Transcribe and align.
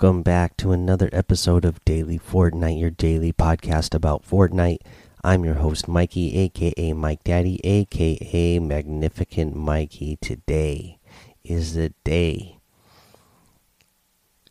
Welcome 0.00 0.22
back 0.22 0.56
to 0.56 0.72
another 0.72 1.10
episode 1.12 1.66
of 1.66 1.84
Daily 1.84 2.18
Fortnite, 2.18 2.80
your 2.80 2.88
daily 2.88 3.34
podcast 3.34 3.94
about 3.94 4.26
Fortnite. 4.26 4.78
I'm 5.22 5.44
your 5.44 5.56
host, 5.56 5.88
Mikey, 5.88 6.38
aka 6.38 6.94
Mike 6.94 7.22
Daddy, 7.22 7.60
aka 7.62 8.58
Magnificent 8.60 9.54
Mikey. 9.54 10.16
Today 10.22 10.98
is 11.44 11.74
the 11.74 11.92
day 12.02 12.60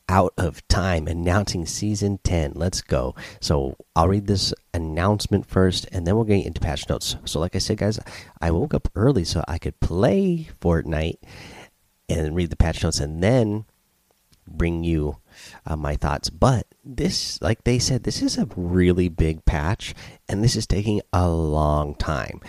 out 0.08 0.36
of 0.38 0.68
time 0.68 1.08
announcing 1.08 1.66
season 1.66 2.20
10. 2.24 2.52
Let's 2.54 2.84
go. 2.84 3.16
So 3.40 3.76
I'll 3.96 4.08
read 4.08 4.28
this 4.28 4.54
announcement 4.72 5.48
first 5.48 5.88
and 5.92 6.06
then 6.06 6.16
we'll 6.16 6.26
get 6.26 6.46
into 6.46 6.62
patch 6.62 6.88
notes. 6.88 7.16
So, 7.26 7.40
like 7.40 7.56
I 7.56 7.60
said, 7.60 7.80
guys, 7.80 8.00
I 8.40 8.52
woke 8.52 8.76
up 8.76 8.88
early 8.94 9.24
so 9.24 9.44
I 9.48 9.58
could 9.58 9.80
play 9.80 10.48
Fortnite 10.62 11.18
and 12.08 12.36
read 12.36 12.52
the 12.52 12.56
patch 12.56 12.84
notes 12.84 13.00
and 13.00 13.24
then 13.24 13.66
bring 14.48 14.84
you 14.84 15.18
uh, 15.66 15.76
my 15.76 15.96
thoughts. 15.96 16.30
But 16.30 16.68
this, 16.84 17.42
like 17.42 17.64
they 17.64 17.80
said, 17.80 18.04
this 18.04 18.22
is 18.22 18.38
a 18.38 18.48
really 18.56 19.10
big 19.10 19.46
patch 19.46 19.94
and 20.28 20.44
this 20.44 20.56
is 20.56 20.68
taking 20.68 21.02
a 21.14 21.30
long 21.30 21.96
time. 21.96 22.42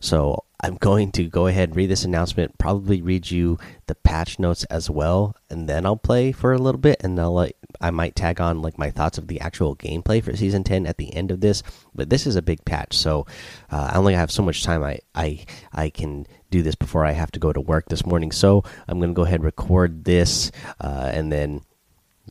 So 0.00 0.44
I'm 0.60 0.76
going 0.76 1.12
to 1.12 1.24
go 1.24 1.46
ahead 1.46 1.68
and 1.68 1.76
read 1.76 1.90
this 1.90 2.04
announcement, 2.04 2.58
probably 2.58 3.00
read 3.00 3.30
you 3.30 3.58
the 3.86 3.94
patch 3.94 4.40
notes 4.40 4.64
as 4.64 4.90
well, 4.90 5.36
and 5.48 5.68
then 5.68 5.86
I'll 5.86 5.96
play 5.96 6.32
for 6.32 6.52
a 6.52 6.58
little 6.58 6.80
bit, 6.80 7.00
and 7.04 7.18
I'll 7.20 7.48
I 7.80 7.90
might 7.92 8.16
tag 8.16 8.40
on 8.40 8.60
like 8.60 8.76
my 8.76 8.90
thoughts 8.90 9.18
of 9.18 9.28
the 9.28 9.40
actual 9.40 9.76
gameplay 9.76 10.22
for 10.22 10.36
season 10.36 10.64
10 10.64 10.86
at 10.86 10.98
the 10.98 11.14
end 11.14 11.30
of 11.30 11.40
this. 11.40 11.62
But 11.94 12.10
this 12.10 12.26
is 12.26 12.34
a 12.34 12.42
big 12.42 12.64
patch, 12.64 12.96
so 12.96 13.26
uh, 13.70 13.90
I 13.92 13.96
only 13.96 14.14
have 14.14 14.32
so 14.32 14.42
much 14.42 14.64
time 14.64 14.82
I 14.82 14.98
I 15.14 15.44
I 15.72 15.90
can 15.90 16.26
do 16.50 16.62
this 16.62 16.74
before 16.74 17.04
I 17.04 17.12
have 17.12 17.30
to 17.32 17.38
go 17.38 17.52
to 17.52 17.60
work 17.60 17.88
this 17.88 18.04
morning. 18.04 18.32
So 18.32 18.64
I'm 18.88 18.98
going 18.98 19.10
to 19.10 19.14
go 19.14 19.22
ahead 19.24 19.36
and 19.36 19.44
record 19.44 20.04
this, 20.04 20.50
uh, 20.80 21.10
and 21.12 21.30
then 21.30 21.60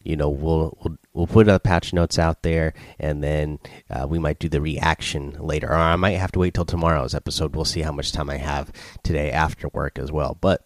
you 0.07 0.15
know 0.15 0.29
we'll 0.29 0.77
we'll 0.81 0.97
we'll 1.13 1.27
put 1.27 1.47
the 1.47 1.59
patch 1.59 1.91
notes 1.91 2.17
out 2.17 2.41
there 2.41 2.73
and 2.97 3.21
then 3.21 3.59
uh, 3.89 4.07
we 4.07 4.19
might 4.19 4.39
do 4.39 4.47
the 4.47 4.61
reaction 4.61 5.35
later. 5.39 5.69
Or 5.69 5.75
i 5.75 5.95
might 5.97 6.11
have 6.11 6.31
to 6.31 6.39
wait 6.39 6.53
till 6.53 6.65
tomorrow's 6.65 7.13
episode. 7.13 7.55
We'll 7.55 7.65
see 7.65 7.81
how 7.81 7.91
much 7.91 8.13
time 8.13 8.29
i 8.29 8.37
have 8.37 8.71
today 9.03 9.31
after 9.31 9.67
work 9.69 9.99
as 9.99 10.11
well. 10.11 10.37
But 10.39 10.65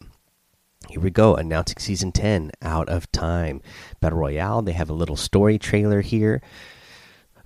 here 0.90 1.00
we 1.00 1.10
go 1.10 1.36
announcing 1.36 1.80
season 1.80 2.12
10 2.12 2.52
out 2.62 2.88
of 2.88 3.12
time. 3.12 3.62
Battle 4.00 4.20
royale 4.20 4.62
they 4.62 4.74
have 4.74 4.92
a 4.92 4.94
little 4.94 5.18
story 5.18 5.58
trailer 5.58 6.02
here. 6.02 6.44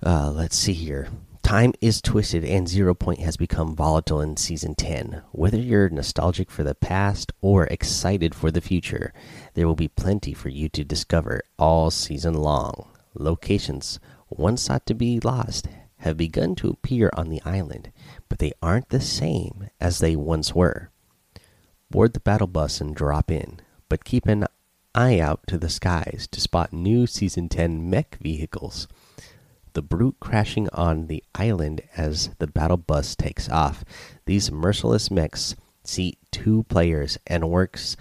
Uh, 0.04 0.30
let's 0.30 0.56
see 0.56 0.74
here. 0.74 1.08
Time 1.46 1.72
is 1.80 2.02
twisted 2.02 2.44
and 2.44 2.68
Zero 2.68 2.92
Point 2.92 3.20
has 3.20 3.36
become 3.36 3.76
volatile 3.76 4.20
in 4.20 4.36
Season 4.36 4.74
10. 4.74 5.22
Whether 5.30 5.58
you're 5.58 5.88
nostalgic 5.88 6.50
for 6.50 6.64
the 6.64 6.74
past 6.74 7.32
or 7.40 7.66
excited 7.68 8.34
for 8.34 8.50
the 8.50 8.60
future, 8.60 9.14
there 9.56 9.66
will 9.66 9.74
be 9.74 9.88
plenty 9.88 10.34
for 10.34 10.50
you 10.50 10.68
to 10.68 10.84
discover 10.84 11.40
all 11.58 11.90
season 11.90 12.34
long. 12.34 12.90
Locations, 13.14 13.98
once 14.28 14.68
thought 14.68 14.84
to 14.84 14.94
be 14.94 15.18
lost, 15.18 15.66
have 16.00 16.18
begun 16.18 16.54
to 16.54 16.68
appear 16.68 17.10
on 17.14 17.30
the 17.30 17.40
island, 17.42 17.90
but 18.28 18.38
they 18.38 18.52
aren't 18.60 18.90
the 18.90 19.00
same 19.00 19.70
as 19.80 19.98
they 19.98 20.14
once 20.14 20.54
were. 20.54 20.90
Board 21.90 22.12
the 22.12 22.20
battle 22.20 22.46
bus 22.46 22.82
and 22.82 22.94
drop 22.94 23.30
in, 23.30 23.60
but 23.88 24.04
keep 24.04 24.26
an 24.26 24.44
eye 24.94 25.18
out 25.18 25.40
to 25.46 25.56
the 25.56 25.70
skies 25.70 26.28
to 26.32 26.40
spot 26.40 26.74
new 26.74 27.06
Season 27.06 27.48
10 27.48 27.88
mech 27.88 28.18
vehicles 28.20 28.86
the 29.72 29.82
brute 29.82 30.16
crashing 30.20 30.70
on 30.72 31.06
the 31.06 31.22
island 31.34 31.82
as 31.98 32.30
the 32.38 32.46
battle 32.46 32.78
bus 32.78 33.14
takes 33.14 33.46
off. 33.50 33.84
These 34.24 34.50
merciless 34.50 35.10
mechs 35.10 35.54
seat 35.84 36.18
two 36.30 36.64
players 36.70 37.18
and 37.26 37.50
works 37.50 37.94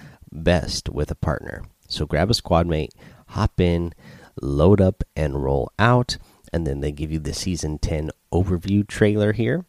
best 0.43 0.89
with 0.89 1.11
a 1.11 1.15
partner. 1.15 1.63
So 1.87 2.05
grab 2.05 2.29
a 2.29 2.33
squad 2.33 2.67
mate, 2.67 2.93
hop 3.29 3.59
in, 3.59 3.93
load 4.41 4.81
up, 4.81 5.03
and 5.15 5.43
roll 5.43 5.71
out. 5.79 6.17
And 6.51 6.65
then 6.65 6.79
they 6.79 6.91
give 6.91 7.11
you 7.11 7.19
the 7.19 7.33
season 7.33 7.79
10 7.79 8.11
overview 8.31 8.87
trailer 8.87 9.33
here. 9.33 9.65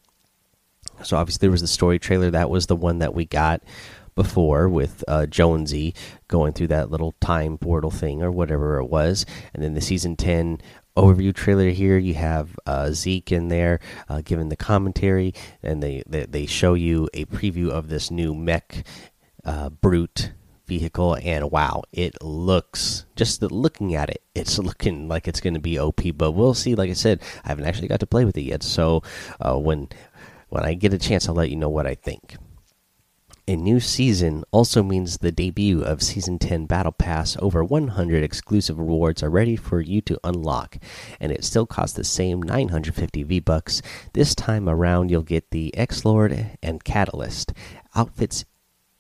So 1.03 1.17
obviously 1.17 1.47
there 1.47 1.51
was 1.51 1.61
the 1.61 1.67
story 1.67 1.99
trailer. 1.99 2.31
That 2.31 2.51
was 2.51 2.67
the 2.67 2.77
one 2.77 2.99
that 3.01 3.15
we 3.15 3.25
got 3.25 3.63
before 4.15 4.69
with 4.69 5.05
uh, 5.07 5.27
Jonesy 5.27 5.95
going 6.27 6.55
through 6.55 6.69
that 6.69 6.91
little 6.91 7.13
time 7.21 7.59
portal 7.59 7.91
thing 7.91 8.23
or 8.23 8.33
whatever 8.33 8.79
it 8.79 8.87
was, 8.87 9.27
and 9.53 9.63
then 9.63 9.75
the 9.75 9.81
season 9.81 10.17
ten 10.17 10.59
overview 10.97 11.35
trailer 11.35 11.69
here. 11.69 11.99
You 11.99 12.15
have 12.15 12.59
uh, 12.67 12.91
Zeke 12.91 13.31
in 13.31 13.49
there 13.49 13.79
uh, 14.09 14.23
giving 14.25 14.49
the 14.49 14.57
commentary, 14.57 15.35
and 15.63 15.83
they, 15.83 16.03
they, 16.09 16.25
they 16.25 16.47
show 16.47 16.75
you 16.75 17.09
a 17.15 17.27
preview 17.27 17.69
of 17.69 17.89
this 17.89 18.11
new 18.11 18.35
mech 18.35 18.85
uh, 19.45 19.69
brute 19.69 20.33
vehicle 20.67 21.17
and 21.23 21.51
wow 21.51 21.83
it 21.93 22.21
looks 22.23 23.07
just 23.15 23.43
looking 23.43 23.95
at 23.95 24.11
it 24.11 24.23
it's 24.35 24.59
looking 24.59 25.09
like 25.09 25.29
it's 25.29 25.41
going 25.41 25.55
to 25.55 25.61
be 25.61 25.79
op 25.79 26.01
but 26.17 26.33
we'll 26.33 26.55
see 26.55 26.75
like 26.75 26.91
i 26.91 26.95
said 26.95 27.23
i 27.45 27.49
haven't 27.49 27.67
actually 27.67 27.89
got 27.89 28.01
to 28.01 28.07
play 28.07 28.25
with 28.25 28.37
it 28.37 28.43
yet 28.43 28.63
so 28.63 29.03
uh, 29.41 29.57
when 29.57 29.89
when 30.49 30.65
i 30.65 30.75
get 30.75 30.93
a 30.93 30.99
chance 30.99 31.29
i'll 31.29 31.35
let 31.35 31.51
you 31.51 31.57
know 31.57 31.69
what 31.69 31.87
i 31.87 31.95
think 31.95 32.37
a 33.49 33.55
new 33.55 33.79
season 33.79 34.43
also 34.51 34.83
means 34.83 35.19
the 35.19 35.31
debut 35.31 35.81
of 35.81 36.03
Season 36.03 36.37
10 36.37 36.67
Battle 36.67 36.91
Pass. 36.91 37.37
Over 37.39 37.63
100 37.63 38.25
exclusive 38.25 38.77
rewards 38.77 39.23
are 39.23 39.31
ready 39.31 39.55
for 39.55 39.81
you 39.81 40.01
to 40.01 40.19
unlock, 40.25 40.79
and 41.21 41.31
it 41.31 41.45
still 41.45 41.65
costs 41.65 41.97
the 41.97 42.03
same 42.03 42.43
950 42.43 43.23
V-Bucks. 43.23 43.83
This 44.15 44.35
time 44.35 44.69
around, 44.69 45.13
you'll 45.13 45.23
get 45.23 45.53
the 45.53 45.73
X-Lord 45.77 46.57
and 46.61 46.83
Catalyst 46.83 47.53
outfits 47.95 48.45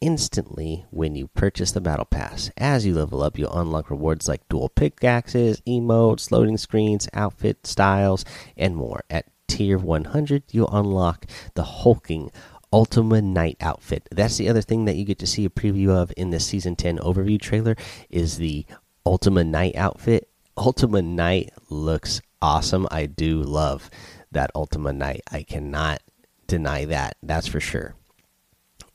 instantly 0.00 0.84
when 0.90 1.14
you 1.14 1.28
purchase 1.28 1.72
the 1.72 1.80
Battle 1.80 2.04
Pass. 2.04 2.50
As 2.56 2.86
you 2.86 2.94
level 2.94 3.22
up, 3.22 3.38
you'll 3.38 3.58
unlock 3.58 3.90
rewards 3.90 4.28
like 4.28 4.48
dual 4.48 4.68
pickaxes, 4.68 5.60
emotes, 5.66 6.30
loading 6.30 6.56
screens, 6.56 7.08
outfit 7.12 7.66
styles, 7.66 8.24
and 8.56 8.76
more. 8.76 9.04
At 9.10 9.26
tier 9.48 9.78
100, 9.78 10.44
you'll 10.50 10.74
unlock 10.74 11.26
the 11.54 11.64
hulking 11.64 12.30
Ultima 12.72 13.22
Knight 13.22 13.56
outfit. 13.60 14.08
That's 14.10 14.36
the 14.36 14.48
other 14.48 14.62
thing 14.62 14.84
that 14.84 14.96
you 14.96 15.04
get 15.04 15.18
to 15.20 15.26
see 15.26 15.44
a 15.44 15.50
preview 15.50 15.90
of 15.90 16.12
in 16.16 16.30
the 16.30 16.40
season 16.40 16.76
10 16.76 16.98
overview 16.98 17.40
trailer 17.40 17.76
is 18.10 18.38
the 18.38 18.66
Ultima 19.04 19.44
Knight 19.44 19.76
outfit. 19.76 20.28
Ultima 20.56 21.02
Knight 21.02 21.52
looks 21.70 22.20
awesome. 22.42 22.86
I 22.90 23.06
do 23.06 23.42
love 23.42 23.88
that 24.32 24.50
Ultima 24.54 24.92
Knight. 24.92 25.22
I 25.30 25.42
cannot 25.42 26.02
deny 26.46 26.84
that. 26.86 27.16
That's 27.22 27.46
for 27.46 27.60
sure. 27.60 27.94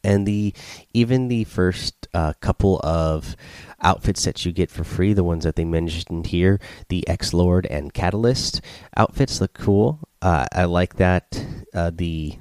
And 0.03 0.27
the 0.27 0.53
even 0.93 1.27
the 1.27 1.43
first 1.43 2.07
uh, 2.13 2.33
couple 2.41 2.79
of 2.83 3.35
outfits 3.81 4.23
that 4.25 4.45
you 4.45 4.51
get 4.51 4.69
for 4.69 4.83
free, 4.83 5.13
the 5.13 5.23
ones 5.23 5.43
that 5.43 5.55
they 5.55 5.65
mentioned 5.65 6.27
here, 6.27 6.59
the 6.89 7.07
X 7.07 7.33
Lord 7.33 7.65
and 7.67 7.93
Catalyst 7.93 8.61
outfits 8.95 9.41
look 9.41 9.53
cool. 9.53 9.99
Uh, 10.21 10.45
I 10.51 10.65
like 10.65 10.95
that. 10.95 11.43
Uh, 11.73 11.91
the 11.93 12.37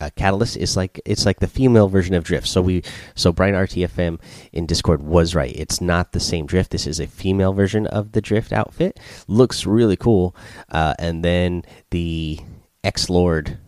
uh, 0.00 0.10
Catalyst 0.14 0.56
is 0.56 0.76
like 0.76 1.00
it's 1.04 1.24
like 1.24 1.40
the 1.40 1.46
female 1.46 1.88
version 1.88 2.14
of 2.14 2.24
Drift. 2.24 2.46
So 2.46 2.60
we 2.60 2.82
so 3.14 3.32
Brian 3.32 3.54
RTFM 3.54 4.20
in 4.52 4.66
Discord 4.66 5.02
was 5.02 5.34
right. 5.34 5.54
It's 5.56 5.80
not 5.80 6.12
the 6.12 6.20
same 6.20 6.46
Drift. 6.46 6.70
This 6.70 6.86
is 6.86 7.00
a 7.00 7.06
female 7.06 7.52
version 7.52 7.86
of 7.86 8.12
the 8.12 8.20
Drift 8.20 8.52
outfit. 8.52 9.00
Looks 9.26 9.66
really 9.66 9.96
cool. 9.96 10.36
Uh, 10.70 10.94
and 10.98 11.24
then 11.24 11.62
the 11.90 12.40
X 12.84 13.08
Lord 13.08 13.58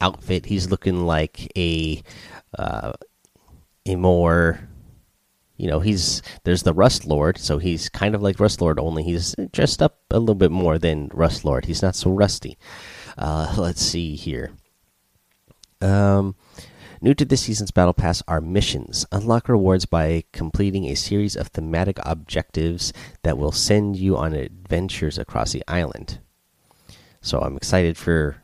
outfit. 0.00 0.46
He's 0.46 0.70
looking 0.70 1.06
like 1.06 1.50
a 1.56 2.02
uh, 2.58 2.92
a 3.86 3.96
more 3.96 4.68
you 5.56 5.68
know 5.68 5.80
he's 5.80 6.22
there's 6.44 6.62
the 6.62 6.74
Rust 6.74 7.06
Lord, 7.06 7.38
so 7.38 7.58
he's 7.58 7.88
kind 7.88 8.14
of 8.14 8.22
like 8.22 8.40
Rust 8.40 8.60
Lord, 8.60 8.78
only 8.78 9.02
he's 9.02 9.34
dressed 9.52 9.82
up 9.82 9.98
a 10.10 10.18
little 10.18 10.34
bit 10.34 10.50
more 10.50 10.78
than 10.78 11.10
Rust 11.12 11.44
Lord. 11.44 11.64
He's 11.64 11.82
not 11.82 11.96
so 11.96 12.10
rusty. 12.10 12.58
Uh, 13.16 13.54
let's 13.58 13.82
see 13.82 14.14
here. 14.14 14.52
Um, 15.80 16.36
new 17.00 17.14
to 17.14 17.24
this 17.24 17.42
season's 17.42 17.70
Battle 17.70 17.94
Pass 17.94 18.22
are 18.28 18.40
missions. 18.40 19.06
Unlock 19.12 19.48
rewards 19.48 19.86
by 19.86 20.24
completing 20.32 20.86
a 20.86 20.94
series 20.94 21.36
of 21.36 21.48
thematic 21.48 21.98
objectives 22.04 22.92
that 23.22 23.38
will 23.38 23.52
send 23.52 23.96
you 23.96 24.16
on 24.16 24.32
adventures 24.32 25.18
across 25.18 25.52
the 25.52 25.64
island. 25.68 26.20
So 27.20 27.40
I'm 27.40 27.56
excited 27.56 27.96
for 27.96 28.42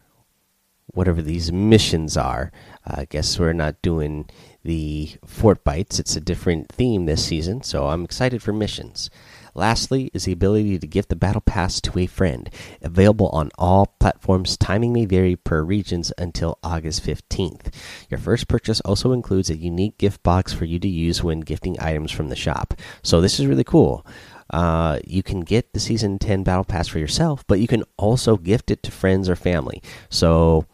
whatever 0.93 1.23
these 1.23 1.53
missions 1.53 2.17
are. 2.17 2.53
Uh, 2.87 3.01
I 3.01 3.05
guess 3.07 3.39
we're 3.39 3.53
not 3.53 3.83
doing 3.83 4.29
the 4.65 5.11
Fortbytes, 5.27 5.99
it's 5.99 6.17
a 6.17 6.21
different 6.21 6.69
theme 6.69 7.07
this 7.07 7.25
season, 7.25 7.63
so 7.63 7.89
I'm 7.89 8.05
excited 8.05 8.43
for 8.43 8.53
missions. 8.53 9.11
Lastly, 9.55 10.11
is 10.15 10.25
the 10.25 10.33
ability 10.33 10.79
to 10.79 10.87
gift 10.87 11.11
the 11.11 11.17
battle 11.17 11.43
pass 11.43 11.81
to 11.83 11.99
a 11.99 12.07
friend. 12.07 12.49
Available 12.81 13.29
on 13.31 13.51
all 13.59 13.95
platforms. 14.01 14.57
Timing 14.57 14.95
may 14.95 15.05
vary 15.05 15.37
per 15.37 15.63
regions 15.63 16.11
until 16.17 16.59
August 16.63 17.05
15th. 17.05 17.75
Your 18.09 18.19
first 18.19 18.49
purchase 18.49 18.81
also 18.81 19.13
includes 19.13 19.51
a 19.51 19.57
unique 19.57 19.99
gift 19.99 20.23
box 20.23 20.55
for 20.55 20.65
you 20.65 20.79
to 20.79 20.89
use 20.89 21.23
when 21.23 21.41
gifting 21.41 21.79
items 21.81 22.11
from 22.11 22.29
the 22.29 22.37
shop. 22.37 22.73
So 23.03 23.21
this 23.21 23.39
is 23.39 23.47
really 23.47 23.65
cool. 23.65 24.07
Uh, 24.49 25.01
you 25.07 25.23
can 25.23 25.41
get 25.41 25.73
the 25.73 25.81
season 25.81 26.19
10 26.19 26.45
battle 26.45 26.65
pass 26.65 26.89
for 26.89 26.99
yourself, 26.99 27.45
but 27.47 27.61
you 27.61 27.67
can 27.67 27.85
also 27.97 28.37
gift 28.37 28.71
it 28.71 28.83
to 28.83 28.91
friends 28.91 29.29
or 29.29 29.37
family. 29.37 29.83
So, 30.11 30.67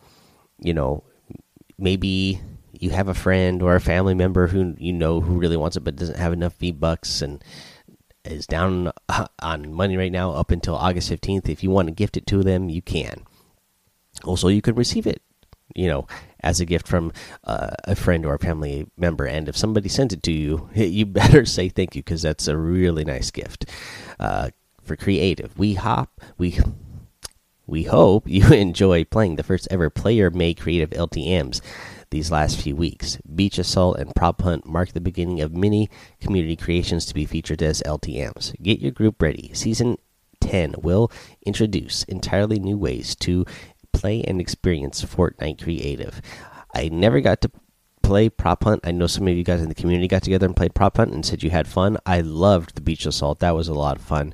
you 0.61 0.75
know, 0.75 1.05
maybe 1.79 2.41
you 2.73 2.91
have 2.91 3.09
a 3.09 3.15
friend 3.15 3.63
or 3.63 3.75
a 3.75 3.81
family 3.81 4.15
member 4.15 4.49
who 4.49 4.75
you 4.79 4.93
know 4.93 5.21
who 5.21 5.39
really 5.39 5.57
wants 5.57 5.77
it 5.77 5.81
but 5.81 5.97
doesn't 5.97 6.19
have 6.19 6.33
enough 6.33 6.57
V 6.59 6.71
bucks 6.71 7.23
and 7.23 7.43
is 8.25 8.47
down 8.47 8.93
on 9.41 9.73
money 9.73 9.97
right 9.97 10.13
now 10.13 10.33
up 10.33 10.51
until 10.51 10.75
August 10.75 11.11
15th. 11.11 11.49
If 11.49 11.63
you 11.63 11.71
want 11.71 11.89
to 11.89 11.95
gift 11.95 12.17
it 12.17 12.27
to 12.29 12.43
them, 12.43 12.69
you 12.69 12.83
can. 12.83 13.25
Also, 14.25 14.49
you 14.49 14.61
can 14.61 14.75
receive 14.75 15.07
it, 15.07 15.23
you 15.75 15.89
know, 15.89 16.07
as 16.41 16.61
a 16.61 16.67
gift 16.67 16.87
from 16.87 17.13
uh, 17.45 17.71
a 17.85 17.95
friend 17.95 18.27
or 18.27 18.35
a 18.35 18.39
family 18.39 18.87
member. 18.97 19.25
And 19.25 19.49
if 19.49 19.57
somebody 19.57 19.89
sends 19.89 20.13
it 20.13 20.23
to 20.25 20.33
you, 20.33 20.69
you 20.75 21.07
better 21.07 21.45
say 21.45 21.69
thank 21.69 21.95
you 21.95 22.03
because 22.03 22.23
that's 22.23 22.49
a 22.49 22.57
really 22.57 23.05
nice 23.05 23.31
gift. 23.31 23.67
Uh, 24.19 24.51
for 24.83 24.97
creative, 24.97 25.57
we 25.59 25.75
hop, 25.75 26.21
we 26.39 26.59
we 27.69 27.85
hope 27.85 28.25
you 28.27 28.49
enjoy 28.53 29.05
playing 29.05 29.37
the 29.37 29.45
first 29.45 29.69
ever 29.71 29.91
player 29.91 30.31
made 30.31 30.59
creative 30.61 30.91
LTMs 30.91 31.61
these 32.11 32.33
last 32.33 32.61
few 32.61 32.75
weeks. 32.75 33.19
Beach 33.35 33.59
Assault 33.59 33.99
and 33.99 34.15
Prop 34.15 34.41
Hunt 34.41 34.67
mark 34.67 34.93
the 34.93 35.01
beginning 35.01 35.41
of 35.41 35.55
many 35.55 35.91
community 36.21 36.57
creations 36.57 37.05
to 37.07 37.15
be 37.15 37.27
featured 37.27 37.63
as 37.63 37.83
LTMs. 37.83 38.61
Get 38.63 38.81
your 38.81 38.93
group 38.93 39.21
ready. 39.21 39.53
Season 39.53 39.99
10 40.41 40.77
will 40.79 41.13
introduce 41.45 42.05
entirely 42.05 42.59
new 42.59 42.79
ways 42.79 43.15
to 43.17 43.45
play 43.93 44.23
and 44.23 44.41
experience 44.41 45.05
Fortnite 45.05 45.63
Creative. 45.63 46.23
I 46.75 46.89
never 46.89 47.21
got 47.21 47.43
to 47.43 47.51
play 48.03 48.31
Prop 48.31 48.65
Hunt. 48.65 48.81
I 48.85 48.93
know 48.93 49.07
some 49.07 49.29
of 49.29 49.37
you 49.37 49.45
guys 49.45 49.61
in 49.61 49.69
the 49.69 49.75
community 49.75 50.09
got 50.09 50.23
together 50.23 50.47
and 50.47 50.57
played 50.57 50.75
Prop 50.75 50.97
Hunt 50.97 51.13
and 51.13 51.27
said 51.27 51.43
you 51.43 51.51
had 51.51 51.69
fun. 51.69 51.99
I 52.07 52.23
loved 52.23 52.75
the 52.75 52.81
Beach 52.81 53.05
Assault. 53.05 53.41
That 53.41 53.55
was 53.55 53.69
a 53.69 53.75
lot 53.75 53.97
of 53.97 54.03
fun. 54.03 54.33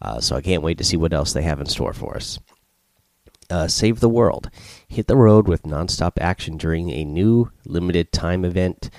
Uh, 0.00 0.20
so 0.20 0.36
I 0.36 0.42
can't 0.42 0.62
wait 0.62 0.78
to 0.78 0.84
see 0.84 0.96
what 0.96 1.12
else 1.12 1.32
they 1.32 1.42
have 1.42 1.58
in 1.58 1.66
store 1.66 1.92
for 1.92 2.14
us 2.14 2.38
uh, 3.50 3.68
Save 3.68 4.00
the 4.00 4.08
World. 4.08 4.50
Hit 4.88 5.06
the 5.06 5.16
road 5.16 5.48
with 5.48 5.62
nonstop 5.62 6.12
action 6.20 6.56
during 6.56 6.90
a 6.90 7.04
new 7.04 7.50
limited 7.64 8.12
time 8.12 8.44
event. 8.44 8.90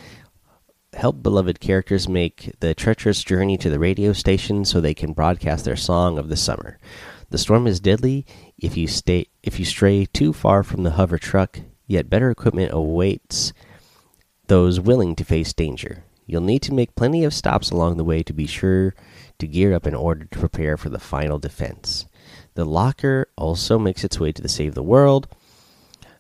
Help 0.94 1.22
beloved 1.22 1.60
characters 1.60 2.08
make 2.08 2.54
the 2.60 2.74
treacherous 2.74 3.24
journey 3.24 3.58
to 3.58 3.70
the 3.70 3.80
radio 3.80 4.14
station 4.14 4.66
so 4.66 4.80
they 4.80 4.94
can 4.94 5.14
broadcast 5.14 5.66
their 5.66 5.76
song 5.76 6.18
of 6.18 6.30
the 6.30 6.38
summer. 6.38 6.80
The 7.30 7.38
storm 7.38 7.68
is 7.68 7.80
deadly 7.80 8.26
if 8.58 8.78
you 8.78 8.88
stay 8.88 9.28
if 9.44 9.60
you 9.60 9.66
stray 9.66 10.06
too 10.06 10.32
far 10.32 10.64
from 10.64 10.84
the 10.84 10.92
hover 10.92 11.18
truck, 11.18 11.60
yet 11.86 12.10
better 12.10 12.32
equipment 12.32 12.72
awaits 12.74 13.52
those 14.48 14.80
willing 14.80 15.16
to 15.16 15.26
face 15.26 15.54
danger. 15.54 16.04
You'll 16.26 16.42
need 16.42 16.62
to 16.64 16.74
make 16.74 16.96
plenty 16.96 17.24
of 17.24 17.34
stops 17.34 17.70
along 17.72 17.98
the 17.98 18.04
way 18.04 18.24
to 18.24 18.34
be 18.34 18.48
sure 18.48 18.96
to 19.40 19.48
gear 19.48 19.74
up 19.74 19.86
in 19.86 19.96
order 19.96 20.26
to 20.26 20.40
prepare 20.40 20.78
for 20.78 20.90
the 20.90 21.00
final 21.00 21.40
defense. 21.40 22.06
The 22.58 22.66
locker 22.66 23.28
also 23.38 23.78
makes 23.78 24.04
its 24.04 24.20
way 24.20 24.32
to 24.32 24.42
the 24.42 24.50
Save 24.50 24.74
the 24.74 24.82
World. 24.82 25.28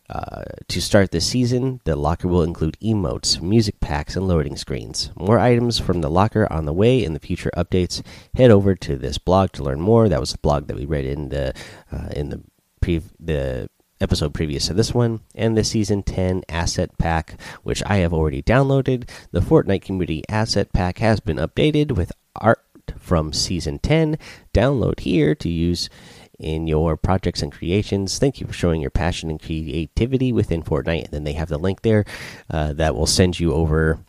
Uh, 0.08 0.44
to 0.68 0.80
start 0.80 1.10
this 1.10 1.26
season, 1.26 1.82
the 1.84 1.96
locker 1.96 2.28
will 2.28 2.44
include 2.44 2.78
emotes, 2.80 3.42
music 3.42 3.80
packs, 3.80 4.16
and 4.16 4.28
loading 4.28 4.56
screens. 4.56 5.10
More 5.16 5.40
items 5.40 5.80
from 5.80 6.02
the 6.02 6.12
locker 6.12 6.46
on 6.54 6.66
the 6.66 6.74
way 6.74 7.04
in 7.04 7.14
the 7.14 7.20
future 7.20 7.50
updates. 7.58 8.04
Head 8.36 8.52
over 8.52 8.76
to 8.76 8.98
this 8.98 9.18
blog 9.18 9.52
to 9.54 9.64
learn 9.64 9.82
more. 9.82 10.08
That 10.08 10.20
was 10.20 10.32
the 10.32 10.38
blog 10.38 10.68
that 10.68 10.78
we 10.78 10.86
read 10.86 11.06
in 11.06 11.30
the 11.30 11.56
uh, 11.92 12.10
in 12.16 12.30
the 12.30 12.44
pre 12.82 13.02
the 13.20 13.72
episode 14.00 14.36
previous 14.36 14.68
to 14.68 14.76
this 14.76 14.94
one, 14.94 15.22
and 15.34 15.58
the 15.58 15.64
season 15.64 16.04
10 16.04 16.44
asset 16.48 16.96
pack, 17.00 17.42
which 17.64 17.82
I 17.88 17.96
have 17.96 18.14
already 18.14 18.44
downloaded. 18.44 19.10
The 19.32 19.40
Fortnite 19.40 19.82
Community 19.82 20.24
Asset 20.30 20.72
Pack 20.72 21.00
has 21.00 21.20
been 21.20 21.38
updated 21.38 21.94
with 21.94 22.12
art 22.36 22.62
from 22.98 23.34
season 23.34 23.80
10. 23.80 24.18
Download 24.54 25.00
here 25.00 25.36
to 25.36 25.50
use 25.50 25.90
in 26.40 26.68
your 26.68 26.98
projects 26.98 27.42
and 27.42 27.52
creations. 27.52 28.20
Thank 28.20 28.40
you 28.40 28.48
for 28.48 28.54
showing 28.54 28.82
your 28.82 28.92
passion 28.92 29.30
and 29.30 29.42
creativity 29.42 30.32
within 30.32 30.64
Fortnite. 30.64 31.06
And 31.06 31.14
then 31.14 31.24
they 31.24 31.34
have 31.34 31.50
the 31.50 31.58
link 31.58 31.82
there 31.82 32.06
uh, 32.50 32.74
that 32.74 32.96
will 32.96 33.08
send 33.08 33.40
you 33.40 33.54
over 33.54 34.00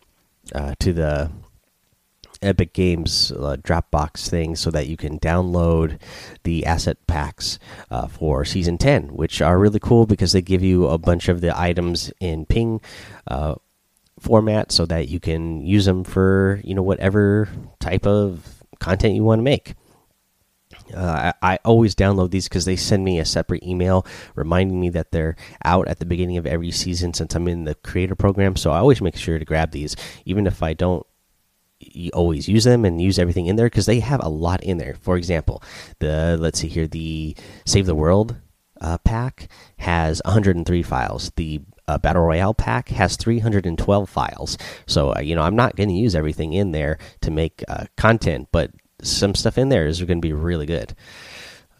uh, 0.54 0.74
to 0.80 0.92
the 0.92 1.30
Epic 2.42 2.72
Games 2.72 3.32
uh, 3.32 3.56
Dropbox 3.60 4.28
thing 4.28 4.54
so 4.56 4.70
that 4.70 4.86
you 4.86 4.96
can 4.96 5.18
download 5.18 5.98
the 6.44 6.66
asset 6.66 6.98
packs 7.06 7.58
uh, 7.90 8.06
for 8.06 8.44
Season 8.44 8.78
10, 8.78 9.08
which 9.08 9.42
are 9.42 9.58
really 9.58 9.80
cool 9.80 10.06
because 10.06 10.32
they 10.32 10.42
give 10.42 10.62
you 10.62 10.86
a 10.86 10.98
bunch 10.98 11.28
of 11.28 11.40
the 11.40 11.58
items 11.58 12.12
in 12.20 12.46
ping 12.46 12.80
uh, 13.26 13.56
format 14.20 14.70
so 14.72 14.86
that 14.86 15.08
you 15.08 15.20
can 15.20 15.62
use 15.62 15.84
them 15.84 16.04
for, 16.04 16.60
you 16.64 16.74
know, 16.74 16.82
whatever 16.82 17.48
type 17.80 18.06
of 18.06 18.64
content 18.78 19.14
you 19.14 19.24
want 19.24 19.38
to 19.40 19.44
make. 19.44 19.74
Uh, 20.94 21.32
I, 21.42 21.54
I, 21.54 21.58
always 21.64 21.94
download 21.94 22.30
these 22.30 22.48
because 22.48 22.64
they 22.64 22.76
send 22.76 23.04
me 23.04 23.18
a 23.18 23.24
separate 23.24 23.62
email 23.62 24.06
reminding 24.34 24.80
me 24.80 24.88
that 24.90 25.12
they're 25.12 25.36
out 25.64 25.88
at 25.88 25.98
the 25.98 26.06
beginning 26.06 26.36
of 26.38 26.46
every 26.46 26.70
season 26.70 27.12
since 27.12 27.34
I'm 27.34 27.48
in 27.48 27.64
the 27.64 27.74
creator 27.74 28.14
program. 28.14 28.56
So 28.56 28.70
I 28.70 28.78
always 28.78 29.02
make 29.02 29.16
sure 29.16 29.38
to 29.38 29.44
grab 29.44 29.70
these, 29.70 29.96
even 30.24 30.46
if 30.46 30.62
I 30.62 30.74
don't 30.74 31.06
always 32.12 32.48
use 32.48 32.64
them 32.64 32.84
and 32.84 33.00
use 33.00 33.18
everything 33.18 33.46
in 33.46 33.56
there 33.56 33.66
because 33.66 33.86
they 33.86 34.00
have 34.00 34.22
a 34.22 34.28
lot 34.28 34.62
in 34.62 34.78
there. 34.78 34.96
For 35.00 35.16
example, 35.16 35.62
the 35.98 36.36
let's 36.38 36.58
see 36.58 36.68
here, 36.68 36.86
the 36.86 37.36
Save 37.66 37.86
the 37.86 37.94
World 37.94 38.36
uh, 38.80 38.98
pack 38.98 39.48
has 39.78 40.20
103 40.24 40.82
files. 40.82 41.32
The 41.36 41.60
uh, 41.86 41.98
Battle 41.98 42.22
Royale 42.22 42.54
pack 42.54 42.88
has 42.90 43.16
312 43.16 44.08
files. 44.08 44.58
So, 44.86 45.14
uh, 45.14 45.20
you 45.20 45.34
know, 45.34 45.42
I'm 45.42 45.56
not 45.56 45.76
going 45.76 45.88
to 45.88 45.94
use 45.94 46.14
everything 46.14 46.52
in 46.52 46.72
there 46.72 46.98
to 47.22 47.30
make 47.30 47.64
uh, 47.68 47.86
content, 47.96 48.48
but 48.52 48.70
some 49.02 49.34
stuff 49.34 49.58
in 49.58 49.68
there 49.68 49.86
is 49.86 50.02
going 50.02 50.18
to 50.18 50.26
be 50.26 50.32
really 50.32 50.66
good. 50.66 50.94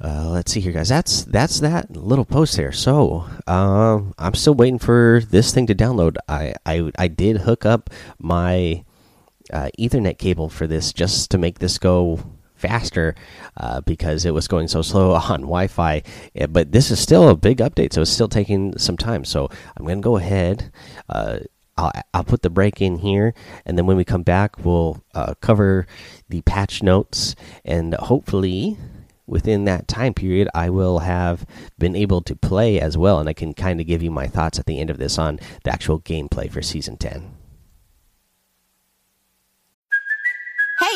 Uh, 0.01 0.29
let's 0.31 0.53
see 0.53 0.61
here, 0.61 0.73
guys. 0.73 0.89
That's 0.89 1.25
that's 1.25 1.59
that 1.61 1.91
little 1.97 2.25
post 2.25 2.57
there. 2.57 2.71
So 2.71 3.27
um, 3.49 4.15
I'm 4.17 4.35
still 4.35 4.55
waiting 4.55 4.79
for 4.79 5.21
this 5.29 5.53
thing 5.53 5.67
to 5.67 5.75
download. 5.75 6.17
I 6.29 6.55
I, 6.65 6.93
I 6.97 7.09
did 7.09 7.39
hook 7.39 7.67
up 7.67 7.91
my 8.19 8.85
uh, 9.53 9.71
Ethernet 9.79 10.19
cable 10.19 10.49
for 10.49 10.67
this 10.67 10.93
just 10.93 11.31
to 11.33 11.39
make 11.39 11.59
this 11.59 11.79
go 11.79 12.21
faster 12.55 13.15
uh, 13.57 13.81
because 13.81 14.25
it 14.25 14.33
was 14.33 14.47
going 14.47 14.69
so 14.69 14.83
slow 14.83 15.13
on 15.15 15.43
Wi-Fi. 15.43 16.03
But 16.49 16.71
this 16.71 16.93
is 16.93 17.01
still 17.01 17.29
a 17.29 17.37
big 17.37 17.59
update, 17.59 17.93
so 17.93 18.03
it's 18.03 18.11
still 18.11 18.29
taking 18.29 18.79
some 18.79 18.97
time. 18.97 19.25
So 19.25 19.49
I'm 19.77 19.85
going 19.85 19.99
to 19.99 20.03
go 20.03 20.17
ahead. 20.17 20.71
I'll, 21.79 21.93
I'll 22.13 22.25
put 22.25 22.43
the 22.43 22.51
break 22.51 22.83
in 22.83 22.99
here, 22.99 23.33
and 23.65 23.79
then 23.79 23.87
when 23.87 23.97
we 23.97 24.05
come 24.05 24.25
back, 24.25 24.65
we'll 24.65 25.03
uh, 25.15 25.35
cover 25.41 25.87
the 26.29 26.43
patch 26.43 26.83
notes, 26.83 27.35
and 27.65 27.95
hopefully 27.95 28.77
within 29.27 29.65
that 29.65 29.87
time 29.87 30.15
period, 30.15 30.49
I 30.55 30.71
will 30.71 31.01
have 31.01 31.47
been 31.79 31.95
able 31.95 32.21
to 32.23 32.35
play 32.35 32.81
as 32.81 32.99
well, 32.99 33.21
and 33.21 33.29
I 33.29 33.33
can 33.33 33.55
kind 33.55 33.81
of 33.81 33.87
give 33.87 34.03
you 34.03 34.11
my 34.11 34.27
thoughts 34.27 34.59
at 34.59 34.67
the 34.67 34.81
end 34.81 34.91
of 34.91 34.99
this 34.99 35.19
on 35.19 35.39
the 35.65 35.73
actual 35.73 36.01
gameplay 36.01 36.51
for 36.51 36.63
Season 36.63 36.97
10. 36.97 37.38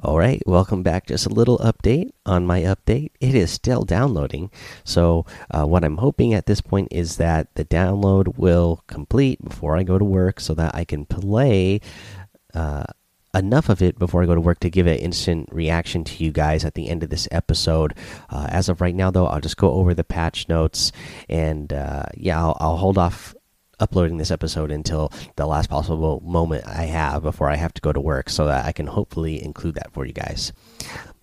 All 0.00 0.16
right, 0.16 0.40
welcome 0.46 0.84
back. 0.84 1.08
Just 1.08 1.26
a 1.26 1.30
little 1.30 1.58
update 1.58 2.12
on 2.24 2.46
my 2.46 2.60
update. 2.60 3.10
It 3.18 3.34
is 3.34 3.50
still 3.50 3.82
downloading. 3.82 4.48
So, 4.84 5.26
uh, 5.50 5.64
what 5.64 5.82
I'm 5.82 5.96
hoping 5.96 6.34
at 6.34 6.46
this 6.46 6.60
point 6.60 6.88
is 6.92 7.16
that 7.16 7.52
the 7.56 7.64
download 7.64 8.38
will 8.38 8.84
complete 8.86 9.42
before 9.42 9.76
I 9.76 9.82
go 9.82 9.98
to 9.98 10.04
work 10.04 10.38
so 10.38 10.54
that 10.54 10.72
I 10.72 10.84
can 10.84 11.04
play 11.04 11.80
uh, 12.54 12.84
enough 13.34 13.68
of 13.68 13.82
it 13.82 13.98
before 13.98 14.22
I 14.22 14.26
go 14.26 14.36
to 14.36 14.40
work 14.40 14.60
to 14.60 14.70
give 14.70 14.86
an 14.86 14.98
instant 14.98 15.48
reaction 15.50 16.04
to 16.04 16.22
you 16.22 16.30
guys 16.30 16.64
at 16.64 16.74
the 16.74 16.88
end 16.88 17.02
of 17.02 17.10
this 17.10 17.26
episode. 17.32 17.92
Uh, 18.30 18.46
as 18.50 18.68
of 18.68 18.80
right 18.80 18.94
now, 18.94 19.10
though, 19.10 19.26
I'll 19.26 19.40
just 19.40 19.56
go 19.56 19.72
over 19.72 19.94
the 19.94 20.04
patch 20.04 20.48
notes 20.48 20.92
and 21.28 21.72
uh, 21.72 22.04
yeah, 22.16 22.38
I'll, 22.38 22.56
I'll 22.60 22.76
hold 22.76 22.98
off 22.98 23.34
uploading 23.80 24.16
this 24.16 24.30
episode 24.30 24.70
until 24.70 25.12
the 25.36 25.46
last 25.46 25.70
possible 25.70 26.20
moment 26.24 26.66
I 26.66 26.84
have 26.84 27.22
before 27.22 27.48
I 27.48 27.56
have 27.56 27.74
to 27.74 27.82
go 27.82 27.92
to 27.92 28.00
work 28.00 28.28
so 28.30 28.46
that 28.46 28.64
I 28.64 28.72
can 28.72 28.86
hopefully 28.86 29.42
include 29.42 29.74
that 29.76 29.92
for 29.92 30.06
you 30.06 30.12
guys. 30.12 30.52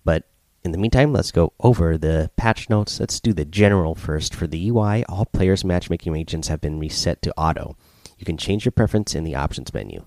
But 0.04 0.24
In 0.66 0.72
the 0.72 0.78
meantime, 0.78 1.12
let's 1.12 1.30
go 1.30 1.52
over 1.60 1.96
the 1.96 2.28
patch 2.34 2.68
notes. 2.68 2.98
Let's 2.98 3.20
do 3.20 3.32
the 3.32 3.44
general 3.44 3.94
first. 3.94 4.34
For 4.34 4.48
the 4.48 4.68
UI, 4.68 5.04
all 5.04 5.24
players' 5.24 5.64
matchmaking 5.64 6.16
agents 6.16 6.48
have 6.48 6.60
been 6.60 6.80
reset 6.80 7.22
to 7.22 7.32
auto. 7.38 7.76
You 8.18 8.24
can 8.24 8.36
change 8.36 8.64
your 8.64 8.72
preference 8.72 9.14
in 9.14 9.22
the 9.22 9.36
options 9.36 9.72
menu. 9.72 10.06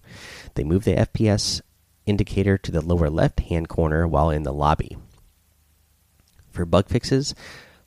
They 0.56 0.66
move 0.66 0.84
the 0.84 0.96
FPS 0.96 1.62
indicator 2.06 2.58
to 2.58 2.72
the 2.74 2.82
lower 2.82 3.10
left 3.10 3.40
hand 3.40 3.70
corner 3.70 4.06
while 4.06 4.32
in 4.32 4.44
the 4.44 4.52
lobby. 4.52 4.98
For 6.52 6.66
bug 6.66 6.90
fixes, 6.90 7.34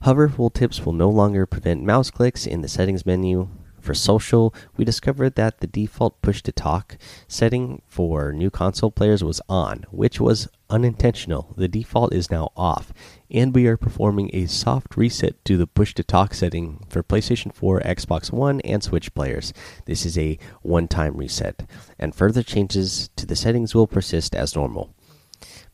hover 0.01 0.33
tips 0.55 0.87
will 0.87 0.95
no 0.95 1.11
longer 1.11 1.45
prevent 1.45 1.85
mouse 1.85 2.11
clicks 2.11 2.47
in 2.47 2.63
the 2.63 2.69
settings 2.69 3.05
menu. 3.05 3.51
For 3.83 3.95
social, 3.95 4.55
we 4.77 4.85
discovered 4.85 5.35
that 5.35 5.59
the 5.59 5.67
default 5.67 6.23
push 6.23 6.41
to 6.43 6.53
talk 6.53 6.97
setting 7.27 7.83
for 7.89 8.33
new 8.33 8.49
console 8.49 8.93
players 8.93 9.25
was 9.25 9.41
on, 9.49 9.87
which 9.91 10.21
was 10.21 10.49
unintentional. 10.71 11.53
The 11.57 11.67
default 11.67 12.15
is 12.15 12.31
now 12.31 12.53
off, 12.57 12.93
and 13.29 13.53
we 13.53 13.67
are 13.67 13.77
performing 13.77 14.31
a 14.33 14.47
soft 14.47 14.97
reset 14.97 15.45
to 15.47 15.57
the 15.57 15.67
push 15.67 15.95
to 15.95 16.05
talk 16.05 16.33
setting 16.33 16.87
for 16.89 17.03
PlayStation 17.03 17.53
4, 17.53 17.81
Xbox 17.81 18.31
One, 18.31 18.61
and 18.61 18.85
Switch 18.85 19.13
players. 19.15 19.53
This 19.87 20.07
is 20.07 20.17
a 20.17 20.39
one 20.63 20.87
time 20.87 21.17
reset, 21.17 21.69
and 21.99 22.15
further 22.15 22.45
changes 22.45 23.11
to 23.17 23.27
the 23.27 23.35
settings 23.35 23.75
will 23.75 23.89
persist 23.89 24.37
as 24.37 24.55
normal. 24.55 24.95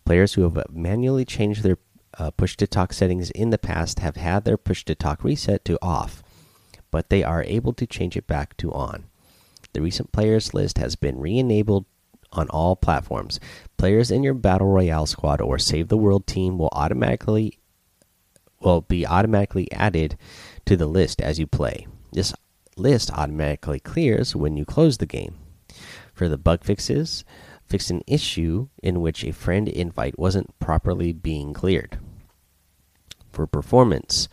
Players 0.07 0.33
who 0.33 0.49
have 0.49 0.65
manually 0.71 1.27
changed 1.27 1.63
their 1.63 1.77
uh, 2.19 2.31
push 2.31 2.57
to 2.57 2.67
talk 2.67 2.95
settings 2.95 3.31
in 3.33 3.51
the 3.51 3.59
past 3.59 3.99
have 3.99 4.17
had 4.17 4.47
their 4.47 4.57
push 4.57 4.83
to 4.87 4.95
talk 4.95 5.23
reset 5.23 5.63
to 5.67 5.79
off 5.83 6.23
but 6.91 7.11
they 7.11 7.23
are 7.23 7.43
able 7.45 7.73
to 7.75 7.87
change 7.87 8.17
it 8.17 8.27
back 8.27 8.57
to 8.59 8.73
on. 8.73 9.05
The 9.73 9.83
recent 9.83 10.13
players 10.13 10.55
list 10.55 10.79
has 10.79 10.97
been 10.97 11.19
re 11.19 11.39
enabled 11.39 11.85
on 12.33 12.49
all 12.49 12.77
platforms. 12.77 13.41
Players 13.77 14.11
in 14.11 14.23
your 14.23 14.35
Battle 14.35 14.69
Royale 14.69 15.07
squad 15.07 15.41
or 15.41 15.59
Save 15.59 15.89
the 15.89 15.97
World 15.97 16.27
team 16.27 16.59
will 16.59 16.71
automatically 16.73 17.59
will 18.61 18.81
be 18.81 19.07
automatically 19.07 19.71
added 19.73 20.19
to 20.67 20.77
the 20.77 20.87
list 20.87 21.21
as 21.21 21.39
you 21.39 21.47
play. 21.47 21.87
This 22.13 22.35
list 22.77 23.11
automatically 23.13 23.79
clears 23.79 24.35
when 24.35 24.57
you 24.57 24.65
close 24.65 24.99
the 24.99 25.07
game. 25.07 25.37
For 26.13 26.29
the 26.29 26.39
bug 26.39 26.65
fixes, 26.65 27.25
fix 27.67 27.91
an 27.91 28.03
issue 28.07 28.69
in 28.83 29.01
which 29.01 29.23
a 29.23 29.33
friend 29.33 29.69
invite 29.69 30.19
wasn't 30.19 30.59
properly 30.59 31.13
being 31.13 31.53
cleared. 31.53 31.99
For 33.31 33.47
performance, 33.47 34.29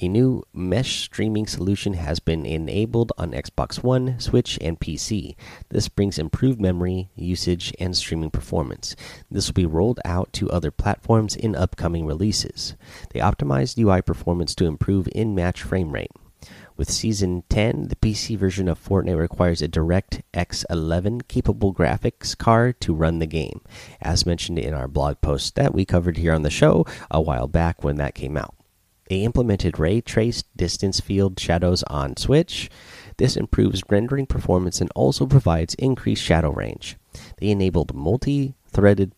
a 0.00 0.08
new 0.08 0.44
mesh 0.52 1.00
streaming 1.00 1.46
solution 1.46 1.94
has 1.94 2.20
been 2.20 2.46
enabled 2.46 3.12
on 3.18 3.32
Xbox 3.32 3.82
One, 3.82 4.18
Switch, 4.20 4.56
and 4.60 4.78
PC. 4.78 5.34
This 5.70 5.88
brings 5.88 6.18
improved 6.18 6.60
memory 6.60 7.10
usage 7.16 7.74
and 7.80 7.96
streaming 7.96 8.30
performance. 8.30 8.94
This 9.30 9.48
will 9.48 9.54
be 9.54 9.66
rolled 9.66 9.98
out 10.04 10.32
to 10.34 10.50
other 10.50 10.70
platforms 10.70 11.34
in 11.34 11.56
upcoming 11.56 12.06
releases. 12.06 12.76
They 13.10 13.18
optimized 13.18 13.78
UI 13.78 14.00
performance 14.02 14.54
to 14.56 14.66
improve 14.66 15.08
in 15.12 15.34
match 15.34 15.62
frame 15.62 15.90
rate. 15.90 16.12
With 16.76 16.92
Season 16.92 17.42
10, 17.48 17.88
the 17.88 17.96
PC 17.96 18.38
version 18.38 18.68
of 18.68 18.78
Fortnite 18.80 19.18
requires 19.18 19.60
a 19.60 19.66
Direct 19.66 20.22
X 20.32 20.64
11 20.70 21.22
capable 21.22 21.74
graphics 21.74 22.38
card 22.38 22.80
to 22.82 22.94
run 22.94 23.18
the 23.18 23.26
game, 23.26 23.62
as 24.00 24.24
mentioned 24.24 24.60
in 24.60 24.74
our 24.74 24.86
blog 24.86 25.20
post 25.20 25.56
that 25.56 25.74
we 25.74 25.84
covered 25.84 26.18
here 26.18 26.32
on 26.32 26.42
the 26.42 26.50
show 26.50 26.86
a 27.10 27.20
while 27.20 27.48
back 27.48 27.82
when 27.82 27.96
that 27.96 28.14
came 28.14 28.36
out. 28.36 28.57
They 29.08 29.22
implemented 29.22 29.78
ray 29.78 30.00
traced 30.00 30.46
distance 30.56 31.00
field 31.00 31.40
shadows 31.40 31.82
on 31.84 32.16
Switch. 32.16 32.70
This 33.16 33.36
improves 33.36 33.82
rendering 33.88 34.26
performance 34.26 34.80
and 34.80 34.90
also 34.94 35.26
provides 35.26 35.74
increased 35.74 36.22
shadow 36.22 36.50
range. 36.50 36.96
They 37.38 37.48
enabled 37.48 37.94
multi 37.94 38.54
threaded 38.66 39.12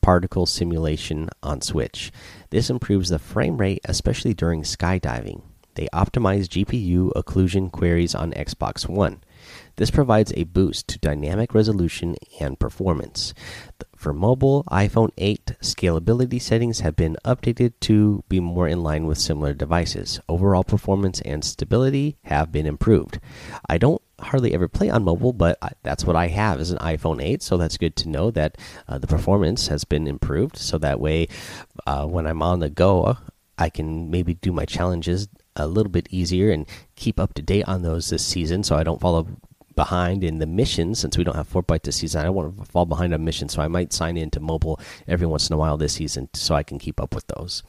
particle 0.00 0.46
simulation 0.46 1.30
on 1.42 1.60
Switch. 1.62 2.12
This 2.50 2.70
improves 2.70 3.08
the 3.08 3.18
frame 3.18 3.56
rate, 3.56 3.80
especially 3.86 4.34
during 4.34 4.62
skydiving. 4.62 5.42
They 5.74 5.88
optimized 5.92 6.50
GPU 6.50 7.12
occlusion 7.14 7.72
queries 7.72 8.14
on 8.14 8.32
Xbox 8.32 8.88
One. 8.88 9.24
This 9.76 9.90
provides 9.90 10.32
a 10.36 10.44
boost 10.44 10.88
to 10.88 10.98
dynamic 10.98 11.54
resolution 11.54 12.16
and 12.40 12.58
performance. 12.58 13.34
For 13.96 14.12
mobile, 14.12 14.64
iPhone 14.70 15.10
8 15.16 15.56
scalability 15.62 16.40
settings 16.40 16.80
have 16.80 16.94
been 16.94 17.16
updated 17.24 17.72
to 17.80 18.22
be 18.28 18.38
more 18.38 18.68
in 18.68 18.82
line 18.82 19.06
with 19.06 19.18
similar 19.18 19.54
devices. 19.54 20.20
Overall 20.28 20.62
performance 20.62 21.20
and 21.22 21.44
stability 21.44 22.18
have 22.24 22.52
been 22.52 22.66
improved. 22.66 23.18
I 23.68 23.78
don't 23.78 24.02
hardly 24.20 24.54
ever 24.54 24.68
play 24.68 24.90
on 24.90 25.04
mobile, 25.04 25.32
but 25.32 25.58
that's 25.82 26.04
what 26.04 26.16
I 26.16 26.28
have 26.28 26.60
is 26.60 26.70
an 26.70 26.78
iPhone 26.78 27.22
8, 27.22 27.42
so 27.42 27.56
that's 27.56 27.78
good 27.78 27.96
to 27.96 28.08
know 28.08 28.30
that 28.30 28.58
uh, 28.86 28.98
the 28.98 29.06
performance 29.06 29.68
has 29.68 29.84
been 29.84 30.06
improved. 30.06 30.56
So 30.56 30.78
that 30.78 31.00
way, 31.00 31.28
uh, 31.86 32.06
when 32.06 32.26
I'm 32.26 32.42
on 32.42 32.60
the 32.60 32.70
go, 32.70 33.16
I 33.58 33.70
can 33.70 34.10
maybe 34.10 34.34
do 34.34 34.52
my 34.52 34.66
challenges 34.66 35.28
a 35.56 35.66
little 35.66 35.90
bit 35.90 36.08
easier 36.10 36.50
and 36.50 36.66
keep 36.96 37.20
up 37.20 37.34
to 37.34 37.42
date 37.42 37.64
on 37.66 37.82
those 37.82 38.10
this 38.10 38.24
season, 38.24 38.64
so 38.64 38.76
I 38.76 38.82
don't 38.82 39.00
fall 39.00 39.16
behind 39.74 40.24
in 40.24 40.38
the 40.38 40.46
mission 40.46 40.94
since 40.94 41.16
we 41.16 41.24
don't 41.24 41.36
have 41.36 41.50
Fortnite 41.50 41.82
this 41.82 41.96
season. 41.96 42.20
I 42.20 42.24
don't 42.24 42.34
want 42.34 42.58
to 42.58 42.64
fall 42.64 42.86
behind 42.86 43.14
on 43.14 43.24
missions, 43.24 43.54
so 43.54 43.62
I 43.62 43.68
might 43.68 43.92
sign 43.92 44.16
into 44.16 44.40
mobile 44.40 44.80
every 45.06 45.26
once 45.26 45.48
in 45.48 45.54
a 45.54 45.58
while 45.58 45.76
this 45.76 45.94
season 45.94 46.28
so 46.34 46.54
I 46.54 46.62
can 46.62 46.78
keep 46.78 47.00
up 47.00 47.14
with 47.14 47.26
those. 47.28 47.62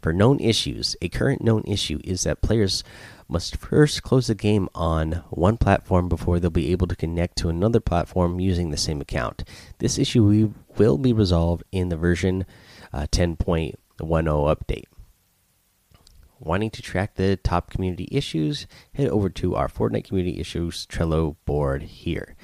For 0.00 0.12
known 0.12 0.40
issues, 0.40 0.96
a 1.00 1.08
current 1.08 1.42
known 1.42 1.62
issue 1.66 2.00
is 2.02 2.24
that 2.24 2.42
players 2.42 2.82
must 3.28 3.56
first 3.56 4.02
close 4.02 4.26
the 4.26 4.34
game 4.34 4.68
on 4.74 5.22
one 5.30 5.56
platform 5.56 6.08
before 6.08 6.38
they'll 6.38 6.50
be 6.50 6.72
able 6.72 6.86
to 6.88 6.96
connect 6.96 7.38
to 7.38 7.48
another 7.48 7.80
platform 7.80 8.40
using 8.40 8.70
the 8.70 8.76
same 8.76 9.00
account. 9.00 9.44
This 9.78 9.98
issue 9.98 10.52
will 10.76 10.98
be 10.98 11.12
resolved 11.12 11.64
in 11.72 11.88
the 11.88 11.96
version 11.96 12.44
uh, 12.92 13.06
10.10 13.10 13.74
update 13.98 14.84
wanting 16.44 16.70
to 16.70 16.82
track 16.82 17.14
the 17.14 17.36
top 17.36 17.70
community 17.70 18.08
issues, 18.10 18.66
head 18.94 19.08
over 19.08 19.30
to 19.30 19.54
our 19.54 19.68
Fortnite 19.68 20.04
Community 20.04 20.40
Issues 20.40 20.86
Trello 20.86 21.36
board 21.44 21.82
here. 21.82 22.34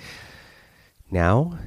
Now, 1.11 1.59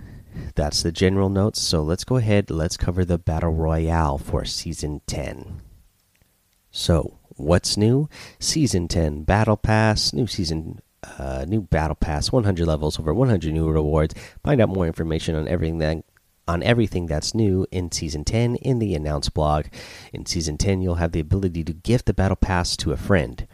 that's 0.56 0.84
the 0.84 0.92
general 0.92 1.30
notes, 1.30 1.62
so 1.62 1.82
let's 1.82 2.04
go 2.04 2.18
ahead, 2.18 2.50
let's 2.50 2.78
cover 2.78 3.04
the 3.04 3.18
Battle 3.18 3.52
Royale 3.52 4.18
for 4.18 4.46
Season 4.46 5.02
10. 5.08 5.62
So, 6.72 7.20
what's 7.36 7.76
new? 7.76 8.08
Season 8.40 8.88
10 8.88 9.24
Battle 9.24 9.58
Pass, 9.58 10.14
new 10.14 10.28
season 10.28 10.80
uh, 11.18 11.46
new 11.48 11.62
battle 11.62 11.96
pass 11.96 12.32
100 12.32 12.68
levels 12.68 13.00
over 13.00 13.12
100 13.12 13.52
new 13.52 13.68
rewards 13.68 14.14
find 14.44 14.62
out 14.62 14.70
more 14.70 14.86
information 14.86 15.36
on 15.36 15.48
everything 15.48 15.80
that 15.80 16.04
on 16.52 16.62
everything 16.64 17.08
that's 17.08 17.34
new 17.34 17.66
in 17.72 17.92
Season 17.92 18.24
10 18.24 18.56
in 18.58 18.80
the 18.80 18.94
Announce 18.94 19.30
blog. 19.30 19.68
In 20.12 20.26
Season 20.26 20.58
10, 20.58 20.82
you'll 20.82 20.96
have 20.96 21.14
the 21.14 21.20
ability 21.20 21.64
to 21.64 21.74
gift 21.74 22.06
the 22.06 22.14
Battle 22.14 22.36
Pass 22.36 22.76
to 22.78 22.92
a 22.92 22.98
friend. 22.98 23.48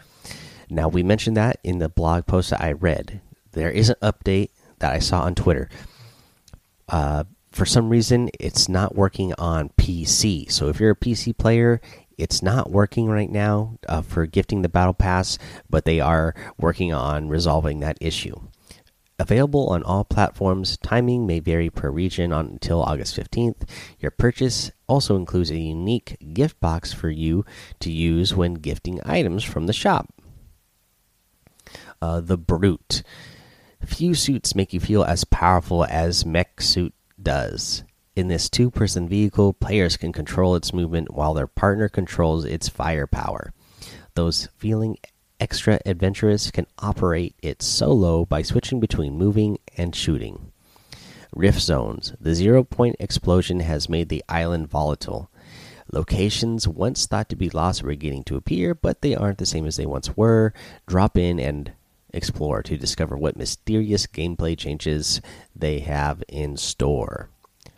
Now, 0.70 0.88
we 0.88 1.04
mentioned 1.04 1.38
that 1.38 1.60
in 1.64 1.78
the 1.78 1.90
blog 1.90 2.26
post 2.26 2.50
that 2.50 2.62
I 2.62 2.72
read. 2.72 3.22
There 3.52 3.70
is 3.70 3.90
an 3.90 3.96
update 4.02 4.50
that 4.80 4.92
I 4.92 5.00
saw 5.00 5.22
on 5.22 5.36
Twitter. 5.36 5.70
Uh, 6.90 7.24
for 7.52 7.66
some 7.66 7.90
reason, 7.90 8.30
it's 8.40 8.68
not 8.68 8.96
working 8.96 9.34
on 9.38 9.70
PC. 9.70 10.52
So 10.52 10.68
if 10.68 10.80
you're 10.80 10.92
a 10.92 10.96
PC 10.96 11.38
player, 11.38 11.80
it's 12.18 12.42
not 12.42 12.72
working 12.72 13.08
right 13.08 13.30
now 13.30 13.78
uh, 13.88 14.02
for 14.02 14.26
gifting 14.26 14.64
the 14.64 14.70
Battle 14.70 14.94
Pass, 14.94 15.38
but 15.70 15.86
they 15.86 16.00
are 16.00 16.34
working 16.58 16.94
on 16.94 17.30
resolving 17.30 17.80
that 17.80 17.98
issue. 18.02 18.40
Available 19.20 19.68
on 19.70 19.82
all 19.84 20.04
platforms. 20.04 20.78
Timing 20.78 21.26
may 21.26 21.40
vary 21.40 21.70
per 21.70 21.90
region 21.90 22.32
on, 22.32 22.46
until 22.48 22.84
August 22.84 23.18
15th. 23.18 23.68
Your 24.00 24.12
purchase 24.12 24.72
also 24.86 25.16
includes 25.16 25.50
a 25.50 25.58
unique 25.58 26.18
gift 26.34 26.60
box 26.60 26.94
for 26.94 27.10
you 27.10 27.44
to 27.80 27.92
use 27.92 28.36
when 28.36 28.56
gifting 28.56 29.00
items 29.04 29.44
from 29.44 29.66
the 29.66 29.74
shop. 29.74 30.14
Uh, 32.00 32.22
the 32.22 32.38
Brute. 32.38 33.02
Few 33.84 34.14
suits 34.14 34.56
make 34.56 34.74
you 34.74 34.80
feel 34.80 35.04
as 35.04 35.24
powerful 35.24 35.84
as 35.86 36.26
Mech 36.26 36.62
Suit 36.62 36.94
does. 37.22 37.84
In 38.16 38.28
this 38.28 38.50
two 38.50 38.70
person 38.70 39.08
vehicle, 39.08 39.54
players 39.54 39.98
can 39.98 40.14
control 40.14 40.56
its 40.56 40.74
movement 40.74 41.14
while 41.14 41.34
their 41.34 41.48
partner 41.48 41.90
controls 41.90 42.46
its 42.46 42.70
firepower. 42.70 43.54
Those 44.16 44.50
feeling 44.58 44.98
extra 45.40 45.80
adventurous 45.86 46.52
can 46.52 46.68
operate 46.80 47.36
it 47.42 47.62
solo 47.62 48.26
by 48.26 48.42
switching 48.42 48.80
between 48.80 49.18
moving 49.18 49.58
and 49.78 49.96
shooting. 49.96 50.52
Rift 51.36 51.60
zones. 51.60 52.14
The 52.20 52.34
zero 52.34 52.64
point 52.64 52.96
explosion 53.00 53.60
has 53.60 53.90
made 53.90 54.10
the 54.10 54.24
island 54.28 54.70
volatile. 54.70 55.30
Locations 55.92 56.68
once 56.68 57.06
thought 57.06 57.30
to 57.30 57.36
be 57.36 57.50
lost 57.50 57.84
are 57.84 57.88
beginning 57.88 58.24
to 58.26 58.36
appear, 58.36 58.74
but 58.76 59.02
they 59.02 59.16
aren't 59.16 59.38
the 59.38 59.46
same 59.46 59.66
as 59.66 59.78
they 59.78 59.86
once 59.86 60.18
were. 60.18 60.54
Drop 60.86 61.18
in 61.18 61.40
and 61.40 61.72
explore 62.14 62.64
to 62.64 62.78
discover 62.78 63.16
what 63.16 63.38
mysterious 63.38 64.08
gameplay 64.08 64.58
changes 64.58 65.22
they 65.56 65.80
have 65.80 66.24
in 66.28 66.58
store. 66.58 67.30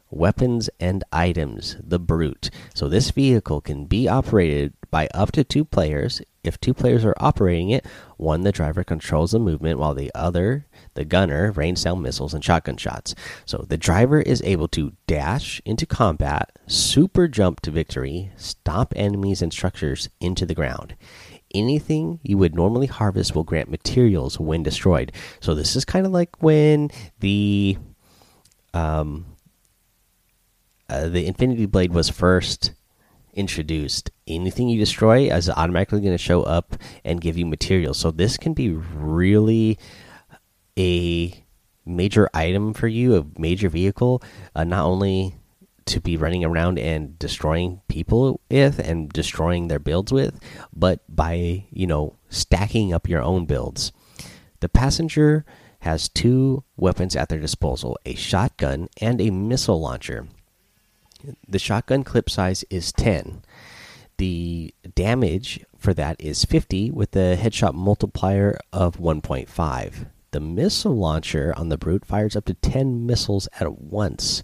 Weapons 0.10 0.70
and 0.80 1.04
items, 1.12 1.78
the 1.82 2.00
Brute. 2.00 2.50
So, 2.74 2.88
this 2.88 3.12
vehicle 3.12 3.62
can 3.62 3.86
be 3.86 4.08
operated 4.08 4.74
by 4.92 5.08
up 5.14 5.32
to 5.34 5.44
two 5.44 5.66
players. 5.66 6.22
If 6.44 6.60
two 6.60 6.74
players 6.74 7.04
are 7.04 7.16
operating 7.20 7.70
it, 7.70 7.86
one, 8.18 8.42
the 8.42 8.52
driver 8.52 8.84
controls 8.84 9.32
the 9.32 9.40
movement, 9.40 9.78
while 9.78 9.94
the 9.94 10.12
other, 10.16 10.66
the 10.94 11.06
gunner, 11.06 11.52
rains 11.52 11.84
down 11.84 12.02
missiles 12.02 12.34
and 12.34 12.44
shotgun 12.44 12.78
shots. 12.78 13.14
So, 13.46 13.66
the 13.68 13.78
driver 13.78 14.22
is 14.22 14.42
able 14.44 14.68
to 14.70 14.94
dash 15.08 15.62
into 15.66 15.86
combat, 15.86 16.58
super 16.68 17.28
jump 17.28 17.60
to 17.62 17.72
victory, 17.72 18.32
stomp 18.38 18.94
enemies 18.96 19.42
and 19.42 19.54
structures 19.54 20.10
into 20.20 20.46
the 20.46 20.56
ground 20.56 20.96
anything 21.54 22.20
you 22.24 22.38
would 22.38 22.56
normally 22.56 22.88
harvest 22.88 23.36
will 23.36 23.44
grant 23.44 23.70
materials 23.70 24.40
when 24.40 24.64
destroyed. 24.64 25.12
So 25.40 25.56
this 25.56 25.76
is 25.76 25.86
kind 25.86 26.06
of 26.06 26.12
like 26.12 26.42
when 26.42 26.92
the 27.20 27.78
um 28.74 29.26
uh, 30.90 31.08
the 31.08 31.26
Infinity 31.26 31.66
Blade 31.66 31.94
was 31.94 32.10
first 32.10 32.74
introduced. 33.34 34.12
Anything 34.28 34.70
you 34.70 34.80
destroy 34.80 35.34
is 35.34 35.50
automatically 35.50 36.02
going 36.02 36.14
to 36.14 36.18
show 36.18 36.44
up 36.44 36.76
and 37.06 37.22
give 37.22 37.38
you 37.38 37.46
materials. 37.46 37.98
So 37.98 38.12
this 38.12 38.38
can 38.38 38.54
be 38.54 38.72
really 38.72 39.78
a 40.78 41.44
major 41.86 42.30
item 42.34 42.74
for 42.74 42.88
you, 42.88 43.16
a 43.16 43.26
major 43.40 43.70
vehicle. 43.70 44.22
Uh, 44.56 44.64
not 44.64 44.86
only 44.86 45.36
to 45.86 46.00
be 46.00 46.18
running 46.18 46.46
around 46.46 46.78
and 46.78 47.18
destroying 47.18 47.82
people 47.88 48.42
with 48.52 48.80
and 48.80 49.10
destroying 49.10 49.68
their 49.68 49.80
builds 49.80 50.12
with, 50.12 50.40
but 50.74 51.02
by, 51.10 51.66
you 51.72 51.88
know, 51.88 52.16
stacking 52.30 52.94
up 52.94 53.10
your 53.10 53.24
own 53.24 53.46
builds. 53.46 53.92
The 54.60 54.70
passenger 54.70 55.46
has 55.80 56.10
two 56.10 56.64
weapons 56.78 57.16
at 57.16 57.30
their 57.30 57.40
disposal 57.40 57.98
a 58.06 58.14
shotgun 58.14 58.90
and 59.02 59.20
a 59.22 59.32
missile 59.32 59.80
launcher. 59.80 60.28
The 61.48 61.60
shotgun 61.60 62.04
clip 62.04 62.30
size 62.30 62.64
is 62.70 62.92
10. 62.94 63.44
The 64.18 64.74
damage 64.96 65.66
for 65.78 65.94
that 65.94 66.16
is 66.20 66.46
50 66.46 66.92
with 66.92 67.16
a 67.16 67.38
headshot 67.38 67.74
multiplier 67.74 68.58
of 68.72 68.98
1.5. 68.98 70.08
The 70.32 70.40
missile 70.40 70.96
launcher 70.96 71.54
on 71.58 71.70
the 71.70 71.78
Brute 71.78 72.06
fires 72.06 72.36
up 72.36 72.46
to 72.46 72.54
10 72.54 73.06
missiles 73.06 73.48
at 73.60 73.80
once. 73.80 74.44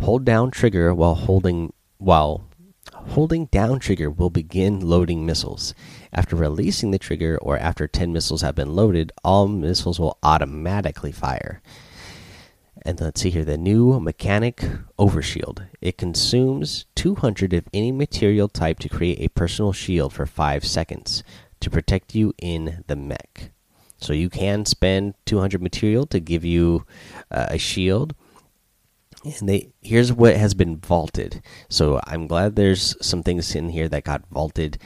Hold 0.00 0.24
down 0.24 0.50
trigger 0.50 0.94
while 0.94 1.14
holding 1.14 1.72
while 1.98 2.48
holding 2.92 3.46
down 3.46 3.78
trigger 3.78 4.10
will 4.10 4.30
begin 4.30 4.80
loading 4.80 5.24
missiles. 5.24 5.74
After 6.12 6.34
releasing 6.34 6.90
the 6.90 6.98
trigger 6.98 7.38
or 7.40 7.58
after 7.58 7.86
10 7.86 8.12
missiles 8.12 8.42
have 8.42 8.54
been 8.54 8.74
loaded, 8.74 9.12
all 9.22 9.46
missiles 9.48 10.00
will 10.00 10.18
automatically 10.22 11.12
fire. 11.12 11.60
And 12.84 13.00
let's 13.00 13.20
see 13.20 13.30
here 13.30 13.44
the 13.44 13.56
new 13.56 14.00
mechanic 14.00 14.64
overshield. 14.98 15.66
It 15.80 15.96
consumes 15.98 16.86
200 16.96 17.52
of 17.52 17.64
any 17.72 17.92
material 17.92 18.48
type 18.48 18.80
to 18.80 18.88
create 18.88 19.20
a 19.20 19.28
personal 19.28 19.72
shield 19.72 20.12
for 20.12 20.26
5 20.26 20.64
seconds 20.64 21.22
to 21.60 21.70
protect 21.70 22.14
you 22.14 22.34
in 22.38 22.82
the 22.88 22.96
mech. 22.96 23.52
So 23.98 24.12
you 24.12 24.28
can 24.28 24.64
spend 24.64 25.14
200 25.26 25.62
material 25.62 26.06
to 26.06 26.18
give 26.18 26.44
you 26.44 26.84
uh, 27.30 27.46
a 27.50 27.58
shield 27.58 28.14
and 29.24 29.48
they 29.48 29.68
here's 29.80 30.12
what 30.12 30.36
has 30.36 30.54
been 30.54 30.78
vaulted 30.78 31.42
so 31.68 32.00
i'm 32.06 32.26
glad 32.26 32.56
there's 32.56 32.96
some 33.04 33.22
things 33.22 33.54
in 33.54 33.68
here 33.68 33.88
that 33.88 34.04
got 34.04 34.26
vaulted 34.30 34.78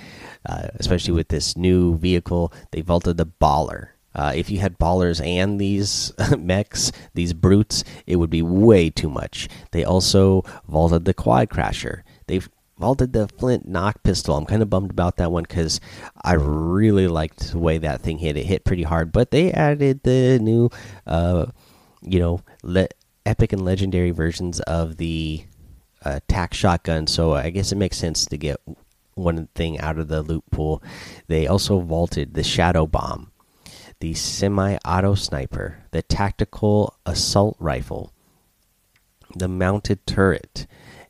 uh, 0.46 0.68
especially 0.74 1.14
with 1.14 1.28
this 1.28 1.56
new 1.56 1.96
vehicle 1.96 2.52
they 2.70 2.82
vaulted 2.82 3.16
the 3.16 3.26
baller 3.26 3.88
uh, 4.16 4.32
if 4.34 4.50
you 4.50 4.58
had 4.58 4.78
ballers 4.78 5.24
and 5.24 5.60
these 5.60 6.12
mechs 6.38 6.90
these 7.14 7.32
brutes 7.32 7.84
it 8.06 8.16
would 8.16 8.30
be 8.30 8.42
way 8.42 8.90
too 8.90 9.08
much. 9.08 9.48
They 9.70 9.84
also 9.84 10.42
vaulted 10.68 11.04
the 11.04 11.14
quad 11.14 11.48
crasher. 11.48 12.02
They've 12.26 12.48
vaulted 12.78 13.12
the 13.12 13.28
flint 13.28 13.68
knock 13.68 14.02
pistol. 14.02 14.36
I'm 14.36 14.46
kind 14.46 14.62
of 14.62 14.68
bummed 14.68 14.90
about 14.90 15.16
that 15.16 15.30
one 15.30 15.44
because 15.44 15.80
i 16.22 16.34
really 16.34 17.06
liked 17.08 17.52
the 17.52 17.58
way 17.58 17.78
that 17.78 18.02
thing 18.02 18.18
hit. 18.18 18.36
It 18.36 18.46
hit 18.46 18.64
pretty 18.64 18.82
hard 18.82 19.12
but 19.12 19.30
they 19.30 19.52
added 19.52 20.02
the 20.02 20.38
new 20.40 20.70
uh 21.06 21.46
you 22.02 22.18
know 22.18 22.42
epic 23.24 23.52
and 23.52 23.64
legendary 23.64 24.10
versions 24.10 24.60
of 24.60 24.96
the 24.96 25.44
uh, 26.06 26.20
tac 26.28 26.54
shotgun, 26.54 27.06
so 27.06 27.34
I 27.34 27.50
guess 27.50 27.72
it 27.72 27.76
makes 27.76 27.96
sense 27.96 28.24
to 28.26 28.38
get 28.38 28.60
one 29.14 29.48
thing 29.54 29.80
out 29.80 29.98
of 29.98 30.08
the 30.08 30.22
loot 30.22 30.44
pool. 30.50 30.82
They 31.26 31.46
also 31.46 31.80
vaulted 31.80 32.34
the 32.34 32.44
shadow 32.44 32.86
bomb, 32.86 33.32
the 34.00 34.14
semi-auto 34.14 35.14
sniper, 35.14 35.84
the 35.90 36.02
tactical 36.02 36.94
assault 37.06 37.56
rifle, 37.58 38.12
the 39.34 39.48
mounted 39.48 40.06
turret, 40.06 40.66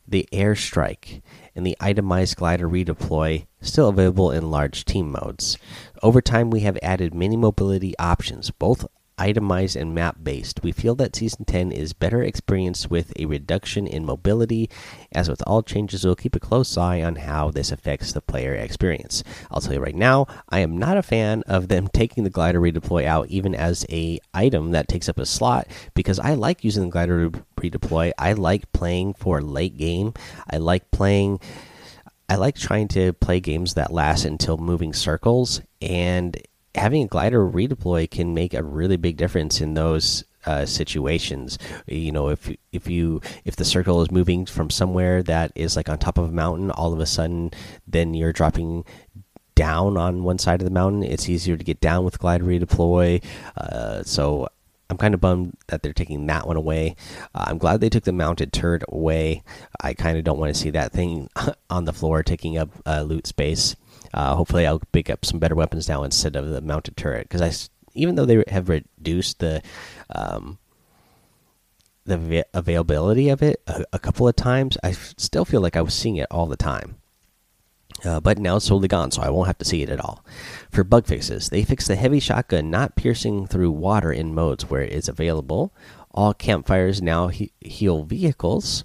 the 0.07 0.27
airstrike, 0.31 1.21
and 1.55 1.65
the 1.65 1.77
itemized 1.79 2.37
glider 2.37 2.67
redeploy 2.67 3.45
still 3.61 3.89
available 3.89 4.31
in 4.31 4.49
large 4.51 4.85
team 4.85 5.11
modes. 5.11 5.57
Over 6.01 6.21
time, 6.21 6.49
we 6.49 6.61
have 6.61 6.77
added 6.81 7.13
many 7.13 7.35
mobility 7.35 7.97
options, 7.99 8.51
both 8.51 8.85
itemized 9.17 9.75
and 9.75 9.95
map 9.95 10.17
based. 10.21 10.61
We 10.63 10.71
feel 10.71 10.95
that 10.95 11.15
Season 11.15 11.45
10 11.45 11.71
is 11.71 11.93
better 11.93 12.21
experienced 12.21 12.89
with 12.89 13.13
a 13.17 13.25
reduction 13.25 13.87
in 13.87 14.05
mobility. 14.05 14.69
As 15.11 15.29
with 15.29 15.41
all 15.47 15.63
changes, 15.63 16.05
we'll 16.05 16.15
keep 16.15 16.35
a 16.35 16.39
close 16.39 16.77
eye 16.77 17.01
on 17.01 17.15
how 17.15 17.51
this 17.51 17.71
affects 17.71 18.13
the 18.13 18.21
player 18.21 18.53
experience. 18.53 19.23
I'll 19.51 19.61
tell 19.61 19.73
you 19.73 19.79
right 19.79 19.95
now, 19.95 20.27
I 20.49 20.59
am 20.59 20.77
not 20.77 20.97
a 20.97 21.03
fan 21.03 21.43
of 21.47 21.67
them 21.67 21.87
taking 21.93 22.23
the 22.23 22.29
glider 22.29 22.59
redeploy 22.59 23.05
out 23.05 23.27
even 23.29 23.55
as 23.55 23.85
a 23.89 24.19
item 24.33 24.71
that 24.71 24.87
takes 24.87 25.09
up 25.09 25.19
a 25.19 25.25
slot 25.25 25.67
because 25.93 26.19
I 26.19 26.33
like 26.33 26.63
using 26.63 26.83
the 26.83 26.89
glider 26.89 27.29
redeploy. 27.57 28.11
I 28.17 28.33
like 28.33 28.71
playing 28.71 29.13
for 29.15 29.41
late 29.41 29.77
game. 29.77 30.13
I 30.49 30.57
like 30.57 30.91
playing 30.91 31.39
I 32.29 32.35
like 32.35 32.55
trying 32.55 32.89
to 32.89 33.13
play 33.13 33.39
games 33.39 33.75
that 33.75 33.93
last 33.93 34.25
until 34.25 34.57
moving 34.57 34.93
circles 34.93 35.61
and 35.81 36.35
having 36.77 37.03
a 37.03 37.07
glider 37.07 37.39
redeploy 37.39 38.09
can 38.09 38.33
make 38.33 38.53
a 38.53 38.63
really 38.63 38.97
big 38.97 39.17
difference 39.17 39.59
in 39.59 39.73
those 39.73 40.23
uh, 40.45 40.65
situations. 40.65 41.57
You 41.87 42.11
know, 42.11 42.29
if 42.29 42.49
if 42.71 42.87
you 42.87 43.21
if 43.43 43.55
the 43.55 43.65
circle 43.65 44.01
is 44.01 44.11
moving 44.11 44.45
from 44.45 44.69
somewhere 44.69 45.21
that 45.23 45.51
is 45.55 45.75
like 45.75 45.89
on 45.89 45.97
top 45.97 46.17
of 46.17 46.29
a 46.29 46.31
mountain, 46.31 46.71
all 46.71 46.93
of 46.93 46.99
a 46.99 47.05
sudden, 47.05 47.51
then 47.85 48.13
you're 48.13 48.33
dropping 48.33 48.85
down 49.55 49.97
on 49.97 50.23
one 50.23 50.37
side 50.37 50.61
of 50.61 50.65
the 50.65 50.71
mountain. 50.71 51.03
It's 51.03 51.27
easier 51.27 51.57
to 51.57 51.63
get 51.63 51.81
down 51.81 52.05
with 52.05 52.19
glider 52.19 52.45
redeploy. 52.45 53.23
Uh, 53.57 54.03
so 54.03 54.47
I'm 54.89 54.97
kind 54.97 55.13
of 55.13 55.19
bummed 55.19 55.57
that 55.67 55.81
they're 55.81 55.93
taking 55.93 56.25
that 56.27 56.47
one 56.47 56.55
away. 56.55 56.95
Uh, 57.35 57.45
I'm 57.47 57.57
glad 57.57 57.81
they 57.81 57.89
took 57.89 58.03
the 58.03 58.13
mounted 58.13 58.53
turret 58.53 58.83
away. 58.87 59.43
I 59.81 59.93
kind 59.93 60.17
of 60.17 60.23
don't 60.23 60.39
want 60.39 60.53
to 60.53 60.59
see 60.59 60.69
that 60.69 60.93
thing 60.93 61.29
on 61.69 61.85
the 61.85 61.93
floor 61.93 62.23
taking 62.23 62.57
up 62.57 62.69
uh, 62.85 63.01
loot 63.01 63.27
space. 63.27 63.75
Uh, 64.13 64.35
hopefully, 64.35 64.65
I'll 64.65 64.81
pick 64.91 65.09
up 65.09 65.25
some 65.25 65.39
better 65.39 65.55
weapons 65.55 65.87
now 65.87 66.03
instead 66.03 66.35
of 66.35 66.49
the 66.49 66.61
mounted 66.61 66.97
turret 66.97 67.29
because 67.29 67.41
I, 67.41 67.51
even 67.93 68.15
though 68.15 68.25
they 68.25 68.43
have 68.47 68.69
reduced 68.69 69.39
the, 69.39 69.61
um, 70.09 70.57
the 72.05 72.45
availability 72.53 73.29
of 73.29 73.43
it 73.43 73.61
a, 73.67 73.83
a, 73.93 73.99
couple 73.99 74.27
of 74.27 74.35
times, 74.35 74.77
I 74.83 74.91
still 74.91 75.45
feel 75.45 75.61
like 75.61 75.75
I 75.75 75.81
was 75.81 75.93
seeing 75.93 76.15
it 76.15 76.27
all 76.31 76.47
the 76.47 76.57
time. 76.57 76.95
Uh, 78.05 78.19
but 78.19 78.37
now 78.37 78.57
it's 78.57 78.67
totally 78.67 78.87
gone, 78.87 79.11
so 79.11 79.21
I 79.21 79.29
won't 79.29 79.47
have 79.47 79.57
to 79.57 79.65
see 79.65 79.81
it 79.81 79.89
at 79.89 79.99
all. 79.99 80.23
For 80.69 80.83
bug 80.83 81.07
fixes, 81.07 81.49
they 81.49 81.63
fixed 81.63 81.87
the 81.87 81.95
heavy 81.95 82.19
shotgun 82.19 82.69
not 82.69 82.95
piercing 82.95 83.47
through 83.47 83.71
water 83.71 84.11
in 84.11 84.35
modes 84.35 84.69
where 84.69 84.81
it 84.81 84.93
is 84.93 85.09
available. 85.09 85.73
All 86.11 86.33
campfires 86.33 87.01
now 87.01 87.27
he 87.29 87.51
heal 87.59 88.03
vehicles. 88.03 88.83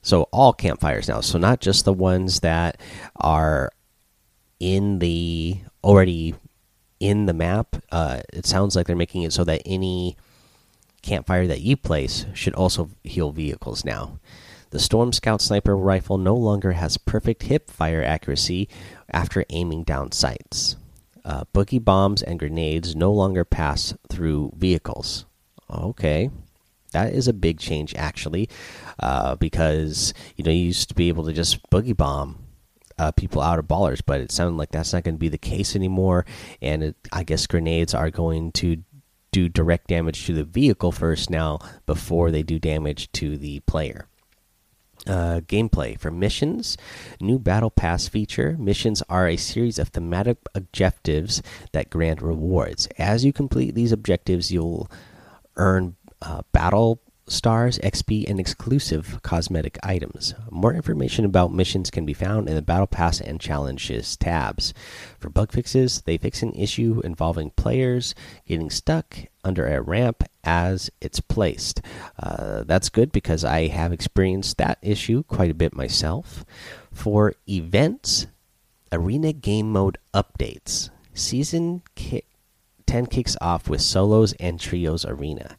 So 0.00 0.22
all 0.32 0.52
campfires 0.52 1.08
now, 1.08 1.20
so 1.20 1.38
not 1.38 1.60
just 1.60 1.84
the 1.84 1.92
ones 1.92 2.40
that 2.40 2.80
are 3.16 3.72
in 4.60 4.98
the 4.98 5.58
already 5.82 6.34
in 7.00 7.26
the 7.26 7.34
map. 7.34 7.76
Uh, 7.90 8.20
it 8.32 8.46
sounds 8.46 8.76
like 8.76 8.86
they're 8.86 8.96
making 8.96 9.22
it 9.22 9.32
so 9.32 9.44
that 9.44 9.62
any 9.64 10.16
campfire 11.02 11.46
that 11.46 11.60
you 11.60 11.76
place 11.76 12.26
should 12.34 12.54
also 12.54 12.90
heal 13.04 13.30
vehicles 13.30 13.84
now. 13.84 14.18
The 14.70 14.78
Storm 14.78 15.12
Scout 15.12 15.40
sniper 15.40 15.76
rifle 15.76 16.18
no 16.18 16.34
longer 16.34 16.72
has 16.72 16.98
perfect 16.98 17.44
hip 17.44 17.70
fire 17.70 18.02
accuracy 18.02 18.68
after 19.10 19.44
aiming 19.48 19.84
down 19.84 20.12
sights. 20.12 20.76
Uh, 21.24 21.44
boogie 21.54 21.82
bombs 21.82 22.22
and 22.22 22.38
grenades 22.38 22.94
no 22.94 23.12
longer 23.12 23.44
pass 23.44 23.94
through 24.10 24.52
vehicles. 24.56 25.24
Okay, 25.70 26.30
that 26.92 27.12
is 27.12 27.28
a 27.28 27.32
big 27.32 27.58
change 27.58 27.94
actually, 27.94 28.48
uh, 28.98 29.36
because 29.36 30.12
you 30.36 30.44
know 30.44 30.50
you 30.50 30.64
used 30.64 30.88
to 30.88 30.94
be 30.94 31.08
able 31.08 31.24
to 31.24 31.32
just 31.32 31.68
boogie 31.70 31.96
bomb 31.96 32.47
uh, 32.98 33.12
people 33.12 33.42
out 33.42 33.58
of 33.58 33.66
ballers, 33.66 34.00
but 34.04 34.20
it 34.20 34.32
sounded 34.32 34.56
like 34.56 34.70
that's 34.70 34.92
not 34.92 35.04
going 35.04 35.14
to 35.14 35.18
be 35.18 35.28
the 35.28 35.38
case 35.38 35.76
anymore. 35.76 36.26
And 36.60 36.82
it, 36.82 36.96
I 37.12 37.24
guess 37.24 37.46
grenades 37.46 37.94
are 37.94 38.10
going 38.10 38.52
to 38.52 38.82
do 39.30 39.48
direct 39.48 39.88
damage 39.88 40.26
to 40.26 40.34
the 40.34 40.44
vehicle 40.44 40.92
first 40.92 41.30
now 41.30 41.58
before 41.86 42.30
they 42.30 42.42
do 42.42 42.58
damage 42.58 43.10
to 43.12 43.36
the 43.36 43.60
player. 43.60 44.06
Uh, 45.06 45.40
gameplay 45.46 45.98
for 45.98 46.10
missions 46.10 46.76
new 47.20 47.38
battle 47.38 47.70
pass 47.70 48.08
feature 48.08 48.56
missions 48.58 49.00
are 49.08 49.28
a 49.28 49.36
series 49.36 49.78
of 49.78 49.88
thematic 49.88 50.38
objectives 50.56 51.40
that 51.72 51.88
grant 51.88 52.20
rewards 52.20 52.88
as 52.98 53.24
you 53.24 53.32
complete 53.32 53.76
these 53.76 53.92
objectives 53.92 54.50
you'll 54.50 54.90
earn 55.56 55.94
uh, 56.20 56.42
battle 56.52 57.00
stars, 57.28 57.78
XP, 57.78 58.28
and 58.28 58.40
exclusive 58.40 59.20
cosmetic 59.22 59.78
items. 59.82 60.34
More 60.50 60.74
information 60.74 61.24
about 61.24 61.52
missions 61.52 61.90
can 61.90 62.04
be 62.04 62.12
found 62.12 62.48
in 62.48 62.54
the 62.54 62.62
Battle 62.62 62.86
Pass 62.86 63.20
and 63.20 63.40
Challenges 63.40 64.16
tabs. 64.16 64.74
For 65.18 65.30
bug 65.30 65.52
fixes, 65.52 66.02
they 66.02 66.16
fix 66.16 66.42
an 66.42 66.52
issue 66.54 67.00
involving 67.04 67.50
players 67.50 68.14
getting 68.46 68.70
stuck 68.70 69.16
under 69.44 69.66
a 69.66 69.80
ramp 69.80 70.24
as 70.44 70.90
it's 71.00 71.20
placed. 71.20 71.80
Uh, 72.18 72.64
that's 72.64 72.88
good 72.88 73.12
because 73.12 73.44
I 73.44 73.68
have 73.68 73.92
experienced 73.92 74.58
that 74.58 74.78
issue 74.82 75.22
quite 75.24 75.50
a 75.50 75.54
bit 75.54 75.74
myself. 75.74 76.44
For 76.92 77.34
events, 77.48 78.26
Arena 78.90 79.32
Game 79.32 79.70
Mode 79.70 79.98
updates. 80.14 80.90
Season 81.14 81.82
ki 81.94 82.22
10 82.88 83.06
kicks 83.06 83.36
off 83.40 83.68
with 83.68 83.82
solos 83.82 84.32
and 84.40 84.58
trios 84.58 85.04
arena. 85.04 85.58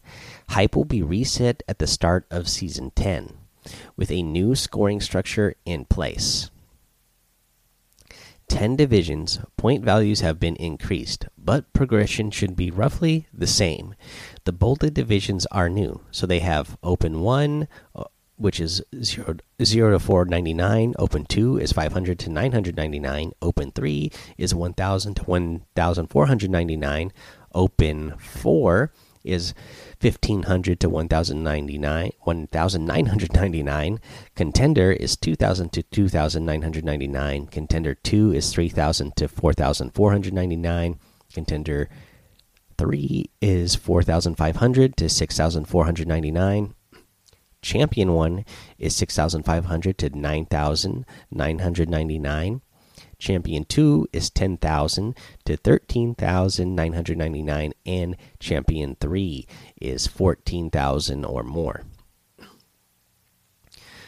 Hype 0.50 0.76
will 0.76 0.84
be 0.84 1.04
reset 1.04 1.62
at 1.68 1.78
the 1.78 1.86
start 1.86 2.26
of 2.32 2.50
Season 2.50 2.92
10 2.96 3.38
with 3.96 4.10
a 4.10 4.24
new 4.24 4.56
scoring 4.56 5.00
structure 5.00 5.54
in 5.64 5.86
place. 5.86 6.50
10 8.48 8.76
divisions, 8.76 9.40
point 9.58 9.86
values 9.86 10.22
have 10.22 10.40
been 10.40 10.56
increased, 10.56 11.28
but 11.38 11.72
progression 11.72 12.32
should 12.32 12.56
be 12.56 12.72
roughly 12.72 13.28
the 13.32 13.46
same. 13.46 13.94
The 14.46 14.52
bolded 14.52 14.96
divisions 14.96 15.46
are 15.52 15.70
new, 15.70 16.02
so 16.10 16.26
they 16.26 16.40
have 16.40 16.80
Open 16.82 17.22
1, 17.22 17.68
uh, 17.96 18.06
which 18.40 18.60
is 18.62 18.82
0, 19.04 19.36
0 19.62 19.92
to 19.92 20.00
499, 20.00 20.96
Open 20.98 21.26
2 21.26 21.58
is 21.58 21.74
500 21.74 22.18
to 22.20 22.30
999, 22.30 23.34
Open 23.42 23.72
3 23.72 24.12
is 24.38 24.56
1000 24.56 25.14
to 25.16 25.24
1499, 25.24 27.12
Open 27.54 28.14
4 28.18 28.94
is 29.26 29.54
1500 30.00 30.80
to 30.80 30.90
1099 30.90 32.12
1999 32.24 34.00
contender 34.34 34.92
is 34.94 35.18
2000 35.18 35.74
to 35.74 35.84
2999 35.84 37.48
contender 37.48 37.96
2 37.96 38.32
is 38.32 38.54
3000 38.54 39.16
to 39.18 39.28
4499 39.28 41.00
contender 41.34 41.90
3 42.78 43.30
is 43.42 43.76
4500 43.76 44.96
to 44.96 45.10
6499 45.10 46.76
champion 47.62 48.14
1 48.14 48.46
is 48.78 48.96
6500 48.96 49.98
to 49.98 50.18
9999 50.18 52.62
Champion 53.20 53.66
2 53.66 54.08
is 54.14 54.30
10,000 54.30 55.14
to 55.46 55.58
13,999 55.58 57.74
and 57.86 58.16
Champion 58.40 58.96
3 59.00 59.48
is 59.82 60.08
14,000 60.08 61.26
or 61.26 61.44
more. 61.44 61.84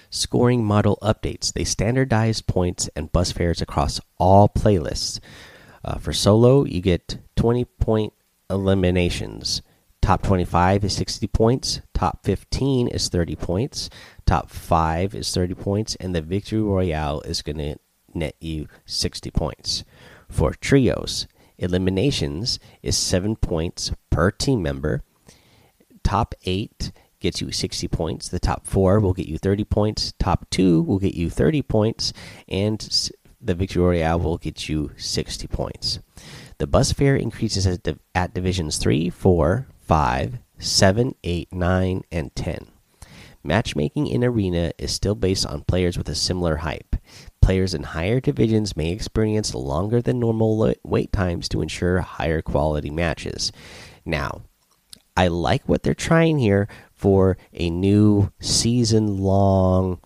Scoring 0.09 0.63
model 0.63 0.97
updates. 1.01 1.51
They 1.53 1.65
standardize 1.65 2.41
points 2.41 2.89
and 2.95 3.11
bus 3.11 3.31
fares 3.31 3.61
across 3.61 4.01
all 4.17 4.49
playlists. 4.49 5.19
Uh, 5.83 5.97
for 5.97 6.13
solo, 6.13 6.63
you 6.65 6.79
get 6.81 7.17
20 7.35 7.65
point 7.65 8.13
eliminations. 8.49 9.61
Top 10.01 10.23
25 10.23 10.83
is 10.83 10.95
60 10.95 11.27
points. 11.27 11.81
Top 11.93 12.23
15 12.23 12.87
is 12.87 13.07
30 13.07 13.35
points. 13.35 13.89
Top 14.25 14.49
5 14.49 15.13
is 15.15 15.33
30 15.33 15.53
points. 15.53 15.95
And 15.95 16.15
the 16.15 16.21
Victory 16.21 16.61
Royale 16.61 17.21
is 17.21 17.41
going 17.41 17.57
to 17.57 17.75
net 18.13 18.35
you 18.39 18.67
60 18.85 19.29
points. 19.31 19.83
For 20.27 20.53
trios, 20.53 21.27
eliminations 21.57 22.59
is 22.81 22.97
7 22.97 23.35
points 23.35 23.91
per 24.09 24.31
team 24.31 24.61
member. 24.61 25.03
Top 26.03 26.33
8 26.45 26.91
gets 27.19 27.39
you 27.39 27.51
60 27.51 27.87
points. 27.87 28.27
The 28.27 28.39
top 28.39 28.65
4 28.65 28.99
will 28.99 29.13
get 29.13 29.27
you 29.27 29.37
30 29.37 29.63
points. 29.65 30.13
Top 30.17 30.49
2 30.49 30.81
will 30.81 30.99
get 30.99 31.13
you 31.13 31.29
30 31.29 31.61
points. 31.61 32.11
And 32.47 33.11
the 33.39 33.55
Victory 33.55 33.83
Royale 33.83 34.19
will 34.19 34.37
get 34.37 34.67
you 34.67 34.91
60 34.97 35.47
points. 35.47 35.99
The 36.57 36.67
bus 36.67 36.91
fare 36.91 37.15
increases 37.15 37.65
at, 37.65 37.87
at 38.13 38.33
divisions 38.33 38.77
3, 38.77 39.09
4, 39.09 39.67
5, 39.91 40.39
7, 40.57 41.15
8, 41.21 41.51
9, 41.51 42.01
and 42.13 42.33
10. 42.33 42.67
Matchmaking 43.43 44.07
in 44.07 44.23
Arena 44.23 44.71
is 44.77 44.93
still 44.93 45.15
based 45.15 45.45
on 45.45 45.65
players 45.65 45.97
with 45.97 46.07
a 46.07 46.15
similar 46.15 46.55
hype. 46.55 46.95
Players 47.41 47.73
in 47.73 47.83
higher 47.83 48.21
divisions 48.21 48.77
may 48.77 48.93
experience 48.93 49.53
longer 49.53 50.01
than 50.01 50.17
normal 50.17 50.73
wait 50.85 51.11
times 51.11 51.49
to 51.49 51.61
ensure 51.61 51.99
higher 51.99 52.41
quality 52.41 52.89
matches. 52.89 53.51
Now, 54.05 54.43
I 55.17 55.27
like 55.27 55.67
what 55.67 55.83
they're 55.83 55.93
trying 55.93 56.39
here 56.39 56.69
for 56.93 57.35
a 57.51 57.69
new 57.69 58.31
season 58.39 59.17
long 59.17 59.99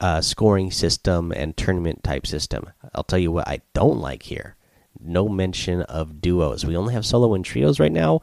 uh, 0.00 0.20
scoring 0.20 0.72
system 0.72 1.30
and 1.30 1.56
tournament 1.56 2.02
type 2.02 2.26
system. 2.26 2.70
I'll 2.92 3.04
tell 3.04 3.20
you 3.20 3.30
what 3.30 3.46
I 3.46 3.60
don't 3.72 4.00
like 4.00 4.24
here 4.24 4.56
no 5.00 5.28
mention 5.28 5.82
of 5.82 6.20
duos. 6.20 6.64
We 6.64 6.76
only 6.76 6.94
have 6.94 7.06
solo 7.06 7.34
and 7.34 7.44
trios 7.44 7.78
right 7.78 7.92
now. 7.92 8.20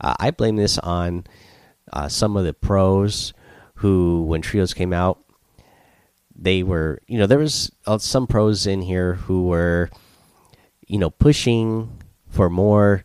Uh, 0.00 0.14
I 0.18 0.30
blame 0.30 0.56
this 0.56 0.78
on 0.78 1.24
uh, 1.92 2.08
some 2.08 2.36
of 2.36 2.44
the 2.44 2.54
pros 2.54 3.32
who, 3.76 4.22
when 4.22 4.42
trios 4.42 4.74
came 4.74 4.92
out, 4.92 5.24
they 6.36 6.62
were 6.62 7.00
you 7.06 7.18
know 7.18 7.26
there 7.26 7.38
was 7.38 7.70
uh, 7.86 7.98
some 7.98 8.26
pros 8.26 8.66
in 8.66 8.82
here 8.82 9.14
who 9.14 9.46
were 9.46 9.90
you 10.86 10.98
know 10.98 11.10
pushing 11.10 12.00
for 12.28 12.50
more 12.50 13.04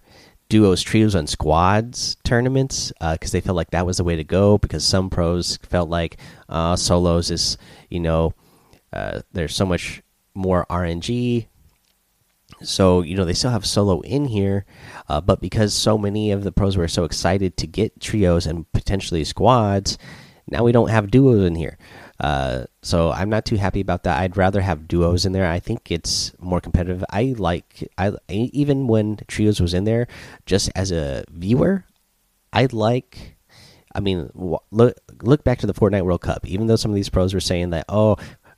duos 0.49 0.81
trios 0.81 1.13
and 1.13 1.29
squads 1.29 2.17
tournaments 2.23 2.91
because 3.11 3.31
uh, 3.31 3.33
they 3.33 3.41
felt 3.41 3.55
like 3.55 3.69
that 3.69 3.85
was 3.85 3.97
the 3.97 4.03
way 4.03 4.15
to 4.15 4.23
go 4.23 4.57
because 4.57 4.83
some 4.83 5.09
pros 5.09 5.57
felt 5.57 5.89
like 5.89 6.17
uh, 6.49 6.75
solos 6.75 7.29
is 7.29 7.57
you 7.89 7.99
know 7.99 8.33
uh, 8.93 9.21
there's 9.31 9.55
so 9.55 9.65
much 9.65 10.01
more 10.33 10.65
rng 10.69 11.45
so 12.61 13.01
you 13.01 13.15
know 13.15 13.25
they 13.25 13.33
still 13.33 13.51
have 13.51 13.65
solo 13.65 14.01
in 14.01 14.25
here 14.25 14.65
uh, 15.07 15.21
but 15.21 15.41
because 15.41 15.73
so 15.73 15.97
many 15.97 16.31
of 16.31 16.43
the 16.43 16.51
pros 16.51 16.77
were 16.77 16.87
so 16.87 17.03
excited 17.03 17.57
to 17.57 17.67
get 17.67 17.99
trios 17.99 18.45
and 18.45 18.71
potentially 18.71 19.23
squads 19.23 19.97
now 20.47 20.63
we 20.63 20.71
don't 20.71 20.89
have 20.89 21.11
duos 21.11 21.45
in 21.45 21.55
here 21.55 21.77
uh, 22.19 22.65
so 22.81 23.11
I'm 23.11 23.29
not 23.29 23.45
too 23.45 23.55
happy 23.55 23.79
about 23.79 24.03
that. 24.03 24.19
I'd 24.19 24.35
rather 24.35 24.61
have 24.61 24.87
duos 24.87 25.25
in 25.25 25.31
there. 25.31 25.49
I 25.49 25.59
think 25.59 25.89
it's 25.89 26.33
more 26.39 26.59
competitive. 26.59 27.03
I 27.09 27.35
like 27.37 27.89
I 27.97 28.13
even 28.27 28.87
when 28.87 29.19
trios 29.27 29.61
was 29.61 29.73
in 29.73 29.85
there, 29.85 30.07
just 30.45 30.69
as 30.75 30.91
a 30.91 31.23
viewer, 31.29 31.85
I 32.51 32.67
like. 32.71 33.37
I 33.95 34.01
mean, 34.01 34.29
look 34.69 34.97
look 35.21 35.43
back 35.43 35.59
to 35.59 35.67
the 35.67 35.73
Fortnite 35.73 36.03
World 36.03 36.21
Cup. 36.21 36.45
Even 36.45 36.67
though 36.67 36.75
some 36.75 36.91
of 36.91 36.95
these 36.95 37.09
pros 37.09 37.33
were 37.33 37.39
saying 37.39 37.69
that, 37.71 37.85
oh, 37.89 38.17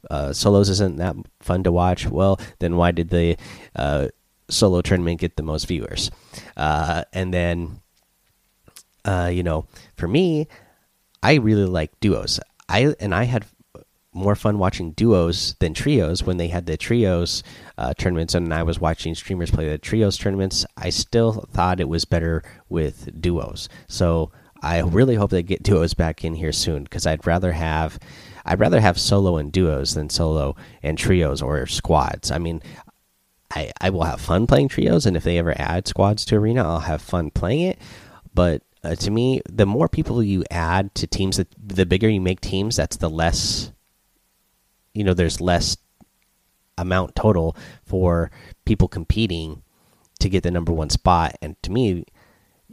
uh, 0.10 0.34
solos 0.34 0.70
isn't 0.70 0.98
that 0.98 1.16
fun 1.40 1.64
to 1.64 1.72
watch. 1.72 2.08
Well, 2.08 2.40
then 2.60 2.76
why 2.78 2.92
did 2.92 3.10
the 3.10 3.38
uh, 3.76 4.08
solo 4.50 4.82
tournament 4.82 5.20
get 5.20 5.36
the 5.36 5.44
most 5.44 5.68
viewers? 5.68 6.12
Uh, 6.58 7.04
and 7.14 7.34
then, 7.34 7.82
uh, 9.06 9.30
you 9.32 9.44
know, 9.44 9.68
for 9.96 10.08
me, 10.08 10.48
I 11.24 11.36
really 11.36 11.66
like 11.66 12.00
duos. 12.00 12.40
I 12.68 12.96
and 13.00 13.14
I 13.14 13.26
had 13.26 13.46
more 14.14 14.36
fun 14.36 14.58
watching 14.58 14.92
duos 14.92 15.56
than 15.60 15.74
trios 15.74 16.24
when 16.24 16.38
they 16.38 16.50
had 16.50 16.66
the 16.66 16.76
trios 16.76 17.44
uh, 17.78 17.94
tournaments 17.94 18.36
and 18.36 18.54
I 18.54 18.64
was 18.64 18.80
watching 18.80 19.16
streamers 19.16 19.52
play 19.52 19.70
the 19.70 19.78
trios 19.78 20.18
tournaments. 20.18 20.66
I 20.76 20.90
still 20.90 21.46
thought 21.52 21.80
it 21.80 21.88
was 21.88 22.04
better 22.04 22.44
with 22.68 23.22
duos. 23.22 23.70
So 23.88 24.32
I 24.62 24.82
really 24.82 25.16
hope 25.16 25.32
they 25.32 25.44
get 25.44 25.64
duos 25.64 25.94
back 25.94 26.26
in 26.26 26.36
here 26.36 26.52
soon 26.52 26.84
because 26.84 27.08
I'd 27.08 27.26
rather 27.26 27.54
have 27.54 28.00
I'd 28.46 28.60
rather 28.60 28.80
have 28.80 29.00
solo 29.00 29.38
and 29.38 29.52
duos 29.52 29.94
than 29.94 30.10
solo 30.10 30.56
and 30.82 30.98
trios 30.98 31.42
or 31.42 31.66
squads. 31.68 32.32
I 32.32 32.38
mean, 32.38 32.62
I 33.54 33.72
I 33.80 33.90
will 33.90 34.04
have 34.04 34.22
fun 34.22 34.48
playing 34.48 34.70
trios 34.70 35.06
and 35.06 35.16
if 35.18 35.24
they 35.24 35.38
ever 35.38 35.54
add 35.58 35.88
squads 35.88 36.26
to 36.26 36.36
arena, 36.36 36.64
I'll 36.64 36.80
have 36.80 37.02
fun 37.02 37.32
playing 37.32 37.62
it. 37.62 37.80
But 38.34 38.64
uh, 38.84 38.96
to 38.96 39.12
me, 39.12 39.42
the 39.48 39.66
more 39.66 39.88
people 39.88 40.24
you 40.24 40.44
add 40.50 40.96
to 40.96 41.08
teams, 41.08 41.38
that 41.38 41.48
the 41.62 41.86
bigger 41.86 42.10
you 42.10 42.22
make 42.22 42.42
teams, 42.42 42.76
that's 42.76 42.98
the 42.98 43.10
less, 43.10 43.72
you 44.94 45.04
know, 45.04 45.14
there's 45.14 45.40
less 45.40 45.78
amount 46.78 47.16
total 47.16 47.56
for 47.84 48.32
people 48.66 48.88
competing 48.88 49.62
to 50.20 50.30
get 50.30 50.44
the 50.44 50.52
number 50.52 50.72
one 50.72 50.90
spot. 50.90 51.36
And 51.42 51.62
to 51.64 51.72
me, 51.72 52.06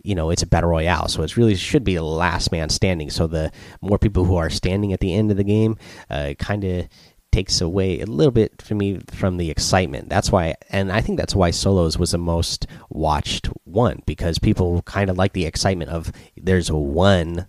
you 0.08 0.14
know, 0.14 0.30
it's 0.30 0.42
a 0.42 0.46
battle 0.46 0.70
royale, 0.70 1.06
so 1.06 1.22
it 1.22 1.36
really 1.36 1.54
should 1.54 1.84
be 1.84 1.96
a 1.96 2.02
last 2.02 2.50
man 2.50 2.70
standing. 2.70 3.10
So 3.10 3.26
the 3.26 3.52
more 3.82 3.98
people 3.98 4.24
who 4.24 4.36
are 4.36 4.48
standing 4.48 4.94
at 4.94 5.00
the 5.00 5.12
end 5.12 5.30
of 5.30 5.36
the 5.36 5.44
game, 5.44 5.76
uh, 6.08 6.32
kind 6.38 6.64
of 6.64 6.88
takes 7.30 7.60
away 7.60 8.00
a 8.00 8.06
little 8.06 8.32
bit 8.32 8.62
for 8.62 8.74
me 8.74 9.00
from 9.10 9.36
the 9.36 9.50
excitement. 9.50 10.08
That's 10.08 10.32
why, 10.32 10.54
and 10.70 10.90
I 10.90 11.02
think 11.02 11.18
that's 11.18 11.34
why 11.34 11.50
solos 11.50 11.98
was 11.98 12.12
the 12.12 12.18
most 12.18 12.66
watched 12.88 13.50
one 13.64 14.02
because 14.06 14.38
people 14.38 14.80
kind 14.82 15.10
of 15.10 15.18
like 15.18 15.34
the 15.34 15.44
excitement 15.44 15.90
of 15.90 16.10
there's 16.38 16.72
one 16.72 17.46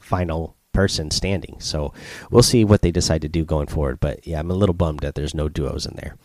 final 0.00 0.56
person 0.72 1.12
standing. 1.12 1.60
So 1.60 1.94
we'll 2.28 2.42
see 2.42 2.64
what 2.64 2.82
they 2.82 2.90
decide 2.90 3.22
to 3.22 3.28
do 3.28 3.44
going 3.44 3.68
forward. 3.68 4.00
But 4.00 4.26
yeah, 4.26 4.40
I'm 4.40 4.50
a 4.50 4.54
little 4.54 4.74
bummed 4.74 5.00
that 5.00 5.14
there's 5.14 5.34
no 5.34 5.48
duos 5.48 5.86
in 5.86 5.94
there. 5.94 6.16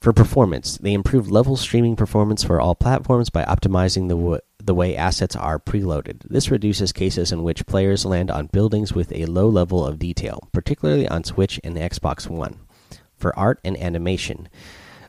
For 0.00 0.12
performance, 0.12 0.78
they 0.78 0.92
improved 0.92 1.30
level 1.30 1.56
streaming 1.56 1.96
performance 1.96 2.44
for 2.44 2.60
all 2.60 2.74
platforms 2.74 3.30
by 3.30 3.44
optimizing 3.44 4.08
the 4.08 4.40
the 4.62 4.74
way 4.74 4.96
assets 4.96 5.36
are 5.36 5.58
preloaded. 5.58 6.22
This 6.28 6.50
reduces 6.50 6.92
cases 6.92 7.30
in 7.30 7.44
which 7.44 7.66
players 7.66 8.04
land 8.04 8.30
on 8.30 8.46
buildings 8.46 8.92
with 8.92 9.12
a 9.12 9.26
low 9.26 9.48
level 9.48 9.86
of 9.86 9.98
detail, 9.98 10.48
particularly 10.52 11.08
on 11.08 11.22
Switch 11.24 11.60
and 11.62 11.76
Xbox 11.76 12.28
One. 12.28 12.58
For 13.16 13.36
art 13.38 13.60
and 13.64 13.76
animation, 13.80 14.48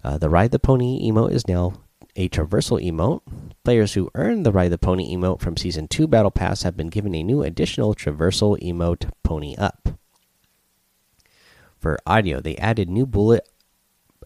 uh, 0.03 0.17
the 0.17 0.29
Ride 0.29 0.51
the 0.51 0.59
Pony 0.59 1.09
emote 1.09 1.31
is 1.31 1.47
now 1.47 1.73
a 2.15 2.29
traversal 2.29 2.83
emote. 2.83 3.21
Players 3.63 3.93
who 3.93 4.11
earned 4.15 4.45
the 4.45 4.51
Ride 4.51 4.71
the 4.71 4.77
Pony 4.77 5.13
emote 5.15 5.41
from 5.41 5.57
Season 5.57 5.87
2 5.87 6.07
Battle 6.07 6.31
Pass 6.31 6.63
have 6.63 6.77
been 6.77 6.89
given 6.89 7.15
a 7.15 7.23
new 7.23 7.43
additional 7.43 7.95
traversal 7.95 8.59
emote, 8.61 9.09
Pony 9.23 9.55
Up. 9.57 9.89
For 11.79 11.99
audio, 12.05 12.41
they 12.41 12.57
added 12.57 12.89
new 12.89 13.05
bullet 13.05 13.47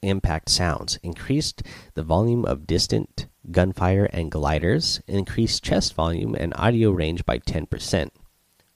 impact 0.01 0.49
sounds, 0.49 0.97
increased 1.03 1.63
the 1.93 2.03
volume 2.03 2.45
of 2.45 2.67
distant 2.67 3.27
gunfire 3.49 4.05
and 4.05 4.31
gliders, 4.31 5.01
increased 5.07 5.63
chest 5.63 5.93
volume 5.93 6.35
and 6.35 6.53
audio 6.55 6.91
range 6.91 7.25
by 7.25 7.39
10%. 7.39 8.09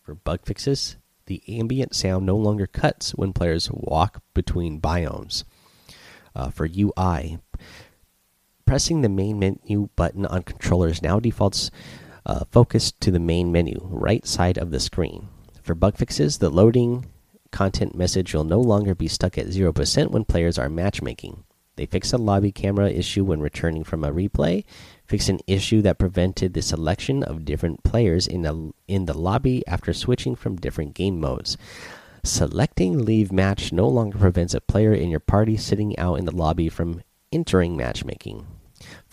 For 0.02 0.16
bug 0.16 0.46
fixes, 0.46 0.98
the 1.26 1.42
ambient 1.48 1.96
sound 1.96 2.26
no 2.26 2.36
longer 2.36 2.68
cuts 2.68 3.12
when 3.12 3.34
players 3.34 3.70
walk 3.72 4.22
between 4.34 4.82
biomes. 4.82 5.44
Uh, 6.36 6.50
for 6.50 6.68
UI, 6.68 7.40
pressing 8.66 9.02
the 9.02 9.10
main 9.10 9.40
menu 9.40 9.90
button 9.96 10.26
on 10.26 10.44
controllers 10.44 11.02
now 11.02 11.20
defaults 11.20 11.72
uh, 12.26 12.44
focus 12.52 12.92
to 12.92 13.12
the 13.12 13.20
main 13.20 13.52
menu, 13.52 13.80
right 13.84 14.26
side 14.26 14.58
of 14.58 14.72
the 14.72 14.80
screen. 14.80 15.30
For 15.62 15.76
bug 15.76 15.98
fixes, 15.98 16.40
the 16.40 16.50
loading 16.50 17.06
content 17.56 17.96
message 17.96 18.34
will 18.34 18.44
no 18.44 18.60
longer 18.60 18.94
be 18.94 19.08
stuck 19.08 19.38
at 19.38 19.48
0% 19.48 20.12
when 20.12 20.26
players 20.26 20.60
are 20.60 20.68
matchmaking. 20.68 21.46
They 21.78 21.86
fix 21.86 22.12
a 22.12 22.18
lobby 22.18 22.52
camera 22.52 22.89
issue 22.89 23.24
when 23.24 23.39
returning 23.39 23.86
from 23.86 24.04
a 24.04 24.12
replay, 24.12 24.65
fix 25.06 25.30
an 25.30 25.39
issue 25.48 25.82
that 25.84 25.98
prevented 25.98 26.54
the 26.54 26.62
selection 26.62 27.24
of 27.24 27.46
different 27.46 27.84
players 27.86 28.28
in, 28.28 28.46
a, 28.46 28.72
in 28.89 29.06
the 29.06 29.18
lobby 29.18 29.65
after 29.68 29.94
switching 29.94 30.36
from 30.36 30.58
different 30.58 30.96
game 30.96 31.18
modes. 31.18 31.56
Selecting 32.24 33.06
leave 33.06 33.32
match 33.32 33.72
no 33.72 33.88
longer 33.88 34.18
prevents 34.18 34.54
a 34.54 34.60
player 34.60 34.94
in 34.94 35.10
your 35.10 35.22
party 35.22 35.56
sitting 35.56 35.98
out 35.98 36.15
in 36.15 36.26
the 36.26 36.36
lobby 36.36 36.68
from 36.68 37.04
entering 37.32 37.78
matchmaking. 37.78 38.46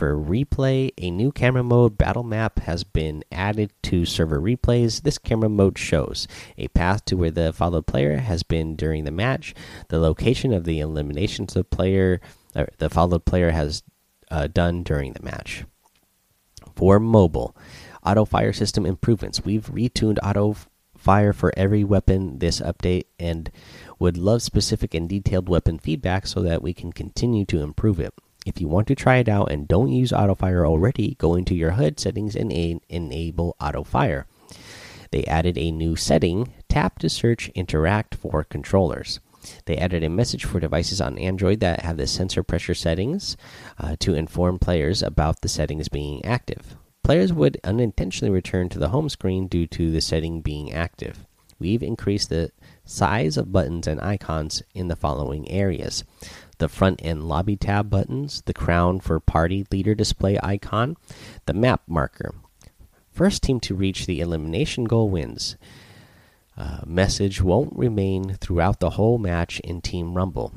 For 0.03 0.17
replay, 0.17 0.91
a 0.99 1.13
new 1.13 1.31
camera 1.31 1.63
mode 1.63 1.97
battle 1.97 2.25
map 2.25 2.59
has 2.59 2.83
been 2.83 3.23
added 3.31 3.71
to 3.85 4.05
server 4.05 4.41
replays. 4.41 5.03
This 5.03 5.17
camera 5.17 5.49
mode 5.49 5.79
shows 5.79 6.27
a 6.59 6.67
path 6.67 7.05
to 7.05 7.17
where 7.17 7.31
the 7.31 7.53
followed 7.53 7.87
player 7.87 8.17
has 8.17 8.43
been 8.43 8.75
during 8.75 9.05
the 9.05 9.13
match, 9.13 9.55
the 9.91 10.01
location 10.01 10.53
of 10.53 10.65
the 10.65 10.81
eliminations 10.81 11.55
the 11.55 11.63
player, 11.63 12.21
the 12.79 12.91
followed 12.91 13.25
player 13.27 13.53
has 13.53 13.85
uh, 14.29 14.49
done 14.49 14.83
during 14.83 15.13
the 15.13 15.23
match. 15.23 15.67
For 16.75 16.99
mobile, 16.99 17.57
auto 18.05 18.25
fire 18.25 18.53
system 18.53 18.85
improvements. 18.85 19.45
We've 19.45 19.67
retuned 19.67 20.19
auto 20.21 20.57
fire 20.97 21.33
for 21.33 21.53
every 21.57 21.85
weapon 21.85 22.41
this 22.41 22.59
update 22.61 23.05
and 23.21 23.53
would 24.01 24.17
love 24.17 24.43
specific 24.43 24.95
and 24.95 25.09
detailed 25.09 25.49
weapon 25.49 25.79
feedback 25.79 26.27
so 26.27 26.43
that 26.43 26.61
we 26.61 26.75
can 26.75 26.93
continue 26.93 27.45
to 27.45 27.63
improve 27.63 28.01
it. 28.01 28.13
If 28.45 28.61
you 28.61 28.69
want 28.69 28.89
to 28.89 28.95
try 28.95 29.17
it 29.17 29.29
out 29.29 29.53
and 29.53 29.69
don't 29.69 29.93
use 29.93 30.13
auto 30.13 30.35
fire 30.35 30.67
already, 30.67 31.15
go 31.19 31.35
into 31.35 31.55
your 31.55 31.73
HUD 31.73 32.01
settings 32.01 32.35
and 32.35 32.51
enable 32.51 33.57
auto 33.61 33.85
fire. 33.85 34.27
They 35.13 35.25
added 35.25 35.59
a 35.59 35.71
new 35.71 35.95
setting 35.95 36.53
tap 36.69 36.99
to 37.01 37.09
search 37.09 37.51
interact 37.51 38.15
for 38.15 38.43
controllers. 38.45 39.21
They 39.67 39.77
added 39.77 40.03
a 40.03 40.09
message 40.09 40.45
for 40.45 40.61
devices 40.61 41.01
on 41.01 41.19
Android 41.19 41.61
that 41.61 41.83
have 41.83 41.97
the 41.97 42.07
sensor 42.07 42.43
pressure 42.43 42.75
settings 42.75 43.37
uh, 43.79 43.97
to 44.01 44.15
inform 44.15 44.59
players 44.59 45.03
about 45.03 45.43
the 45.43 45.49
settings 45.49 45.89
being 45.89 46.25
active. 46.25 46.77
Players 47.05 47.33
would 47.33 47.61
unintentionally 47.65 48.33
return 48.33 48.69
to 48.71 48.79
the 48.79 48.91
home 48.91 49.09
screen 49.09 49.49
due 49.49 49.67
to 49.69 49.91
the 49.91 50.01
setting 50.01 50.41
being 50.41 50.73
active. 50.73 51.27
We've 51.59 51.83
increased 51.83 52.29
the 52.29 52.51
size 52.85 53.37
of 53.37 53.53
buttons 53.53 53.87
and 53.87 54.01
icons 54.01 54.63
in 54.75 54.89
the 54.89 54.97
following 54.97 55.49
areas 55.51 56.05
the 56.63 56.69
front 56.69 57.01
and 57.03 57.25
lobby 57.25 57.57
tab 57.57 57.91
buttons, 57.91 58.41
the 58.47 58.55
crown 58.55 59.01
for 59.01 59.19
party 59.19 59.67
leader 59.73 59.97
display 59.97 60.39
icon, 60.45 60.97
the 61.47 61.53
map 61.53 61.83
marker. 61.89 62.37
First 63.11 63.43
team 63.43 63.59
to 63.61 63.75
reach 63.75 64.07
the 64.07 64.21
elimination 64.21 64.85
goal 64.85 65.11
wins. 65.11 65.57
Uh, 66.57 66.83
message 66.87 67.43
won't 67.43 67.77
remain 67.77 68.35
throughout 68.35 68.79
the 68.79 68.91
whole 68.91 69.19
match 69.19 69.59
in 69.61 69.81
Team 69.81 70.15
Rumble. 70.15 70.55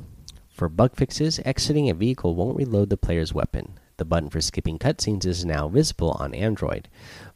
For 0.48 0.70
bug 0.70 0.96
fixes, 0.96 1.40
exiting 1.44 1.90
a 1.90 1.96
vehicle 1.96 2.36
won't 2.36 2.56
reload 2.56 2.92
the 2.92 2.98
player's 2.98 3.34
weapon. 3.34 3.80
The 3.98 4.06
button 4.06 4.30
for 4.30 4.42
skipping 4.42 4.78
cutscenes 4.78 5.26
is 5.26 5.44
now 5.44 5.68
visible 5.70 6.12
on 6.20 6.36
Android. 6.36 6.88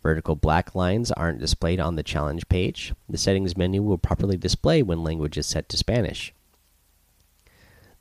Vertical 0.03 0.35
black 0.35 0.75
lines 0.75 1.11
aren't 1.13 1.39
displayed 1.39 1.79
on 1.79 1.95
the 1.95 2.03
challenge 2.03 2.47
page. 2.49 2.93
The 3.09 3.17
settings 3.17 3.57
menu 3.57 3.81
will 3.81 3.97
properly 3.97 4.37
display 4.37 4.83
when 4.83 5.03
language 5.03 5.39
is 5.39 5.47
set 5.47 5.69
to 5.69 5.77
Spanish. 5.77 6.35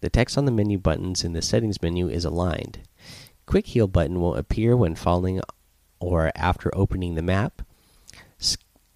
The 0.01 0.11
text 0.11 0.39
on 0.39 0.45
the 0.45 0.53
menu 0.53 0.79
buttons 0.79 1.25
in 1.25 1.33
the 1.33 1.43
settings 1.43 1.83
menu 1.83 2.09
is 2.09 2.25
aligned. 2.25 2.81
Quick 3.47 3.67
heal 3.69 3.89
button 3.89 4.21
will 4.21 4.35
appear 4.35 4.77
when 4.77 4.95
falling 4.95 5.41
or 6.01 6.31
after 6.35 6.71
opening 6.75 7.15
the 7.15 7.23
map. 7.23 7.63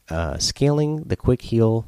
Uh, 0.08 0.36
scaling 0.36 1.04
the 1.04 1.16
quick 1.16 1.42
heal 1.42 1.86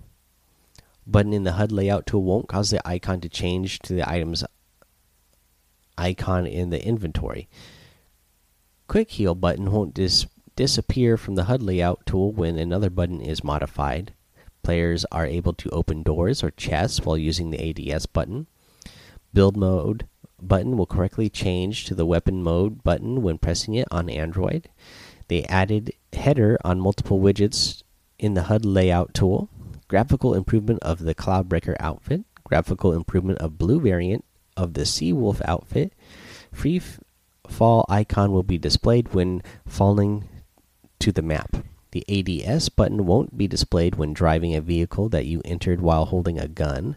button 1.07 1.33
in 1.33 1.44
the 1.44 1.53
HUD 1.53 1.70
layout 1.70 2.07
tool 2.07 2.22
won't 2.22 2.48
cause 2.48 2.70
the 2.70 2.87
icon 2.88 3.20
to 3.20 3.29
change 3.29 3.81
to 3.81 3.92
the 3.92 4.09
item's 4.09 4.44
icon 5.98 6.46
in 6.46 6.70
the 6.70 6.85
inventory. 6.85 7.48
Quick 8.88 9.11
heal 9.12 9.35
button 9.35 9.70
won't 9.70 9.94
dis 9.94 10.27
disappear 10.57 11.16
from 11.16 11.35
the 11.35 11.44
HUD 11.44 11.62
layout 11.62 12.07
tool 12.07 12.33
when 12.33 12.59
another 12.59 12.88
button 12.88 13.20
is 13.20 13.44
modified. 13.44 14.12
Players 14.62 15.05
are 15.12 15.27
able 15.27 15.53
to 15.53 15.68
open 15.70 16.03
doors 16.03 16.42
or 16.42 16.50
chests 16.53 17.00
while 17.00 17.18
using 17.18 17.50
the 17.50 17.92
ADS 17.92 18.07
button. 18.07 18.46
Build 19.35 19.57
mode 19.57 20.07
button 20.40 20.77
will 20.77 20.87
correctly 20.87 21.29
change 21.29 21.85
to 21.87 21.94
the 21.94 22.07
weapon 22.07 22.42
mode 22.42 22.83
button 22.83 23.20
when 23.23 23.38
pressing 23.38 23.75
it 23.75 23.88
on 23.90 24.09
Android. 24.09 24.68
They 25.29 25.44
added 25.44 25.92
header 26.12 26.59
on 26.64 26.81
multiple 26.81 27.20
widgets 27.20 27.83
in 28.18 28.35
the 28.35 28.44
HUD 28.44 28.64
layout 28.64 29.12
tool. 29.12 29.51
Graphical 29.88 30.35
improvement 30.35 30.79
of 30.83 31.01
the 31.01 31.14
Cloudbreaker 31.14 31.77
outfit. 31.81 32.23
Graphical 32.44 32.92
improvement 32.92 33.38
of 33.40 33.59
blue 33.59 33.81
variant 33.81 34.25
of 34.57 34.75
the 34.75 34.83
Seawolf 34.83 35.42
outfit. 35.44 35.92
Free 36.53 36.81
fall 37.49 37.85
icon 37.88 38.33
will 38.33 38.42
be 38.42 38.59
displayed 38.59 39.14
when 39.14 39.42
falling 39.66 40.29
to 41.01 41.11
the 41.11 41.23
map. 41.23 41.57
The 41.90 42.05
ADS 42.09 42.68
button 42.68 43.07
won't 43.07 43.37
be 43.37 43.47
displayed 43.47 43.97
when 43.97 44.12
driving 44.12 44.55
a 44.55 44.61
vehicle 44.61 45.09
that 45.11 45.27
you 45.27 45.40
entered 45.44 45.81
while 45.81 46.07
holding 46.07 46.38
a 46.38 46.49
gun. 46.49 46.97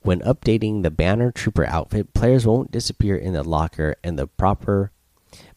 When 0.00 0.20
updating 0.20 0.82
the 0.82 0.90
banner 0.90 1.30
trooper 1.30 1.66
outfit, 1.66 2.14
players 2.14 2.46
won't 2.46 2.70
disappear 2.70 3.16
in 3.16 3.34
the 3.34 3.42
locker 3.42 3.96
and 4.02 4.18
the 4.18 4.26
proper 4.26 4.90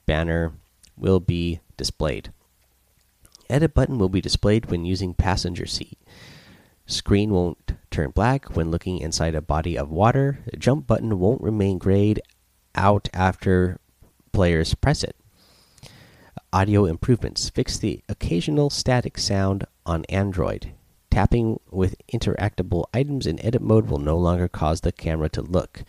banner 0.06 0.54
will 0.98 1.20
be 1.20 1.62
displayed. 1.78 2.32
Edit 3.50 3.74
button 3.74 3.98
will 3.98 4.10
be 4.10 4.22
displayed 4.22 4.68
when 4.68 4.86
using 4.86 5.14
passenger 5.14 5.66
seat. 5.66 5.98
Screen 6.86 7.32
won't 7.32 7.74
turn 7.92 8.10
black 8.10 8.56
when 8.56 8.72
looking 8.72 8.98
inside 8.98 9.36
a 9.36 9.42
body 9.42 9.78
of 9.78 9.90
water. 9.90 10.40
Jump 10.58 10.86
button 10.86 11.20
won't 11.20 11.42
remain 11.42 11.78
grayed 11.78 12.22
out 12.76 13.08
after 13.14 13.80
players 14.32 14.74
press 14.76 15.04
it. 15.04 15.16
Audio 16.52 16.86
improvements. 16.86 17.50
Fix 17.50 17.78
the 17.78 18.04
occasional 18.10 18.70
static 18.70 19.18
sound 19.18 19.66
on 19.86 20.04
Android. 20.06 20.74
Tapping 21.12 21.60
with 21.72 21.96
interactable 22.14 22.86
items 22.94 23.26
in 23.26 23.44
edit 23.44 23.62
mode 23.62 23.90
will 23.90 24.00
no 24.00 24.18
longer 24.18 24.48
cause 24.48 24.82
the 24.82 24.92
camera 24.92 25.30
to 25.30 25.42
look. 25.42 25.84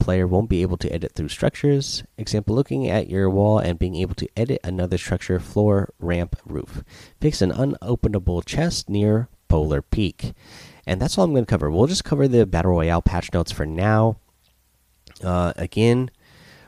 Player 0.00 0.26
won't 0.26 0.50
be 0.50 0.62
able 0.62 0.76
to 0.78 0.92
edit 0.92 1.12
through 1.14 1.28
structures. 1.28 2.02
Example 2.18 2.54
looking 2.54 2.88
at 2.88 3.08
your 3.08 3.30
wall 3.30 3.58
and 3.58 3.78
being 3.78 3.94
able 3.96 4.14
to 4.16 4.28
edit 4.36 4.60
another 4.64 4.98
structure, 4.98 5.38
floor, 5.38 5.94
ramp, 5.98 6.36
roof. 6.44 6.82
Fix 7.20 7.40
an 7.40 7.52
unopenable 7.52 8.44
chest 8.44 8.90
near 8.90 9.28
Polar 9.48 9.80
Peak. 9.80 10.34
And 10.86 11.00
that's 11.00 11.16
all 11.16 11.24
I'm 11.24 11.32
going 11.32 11.46
to 11.46 11.50
cover. 11.50 11.70
We'll 11.70 11.86
just 11.86 12.04
cover 12.04 12.28
the 12.28 12.44
Battle 12.44 12.72
Royale 12.72 13.00
patch 13.02 13.32
notes 13.32 13.52
for 13.52 13.64
now. 13.64 14.18
Uh, 15.22 15.52
again, 15.56 16.10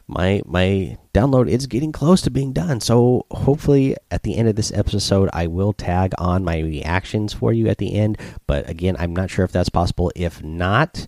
my 0.08 0.40
my 0.44 0.96
download 1.12 1.48
is 1.48 1.66
getting 1.66 1.92
close 1.92 2.22
to 2.22 2.30
being 2.30 2.52
done. 2.52 2.80
So 2.80 3.26
hopefully 3.30 3.96
at 4.10 4.22
the 4.22 4.36
end 4.36 4.48
of 4.48 4.56
this 4.56 4.72
episode 4.72 5.28
I 5.32 5.46
will 5.46 5.72
tag 5.72 6.12
on 6.18 6.44
my 6.44 6.58
reactions 6.58 7.32
for 7.32 7.52
you 7.52 7.68
at 7.68 7.78
the 7.78 7.94
end, 7.94 8.18
but 8.46 8.68
again, 8.68 8.96
I'm 8.98 9.14
not 9.14 9.30
sure 9.30 9.44
if 9.44 9.52
that's 9.52 9.68
possible. 9.68 10.12
If 10.14 10.42
not, 10.42 11.06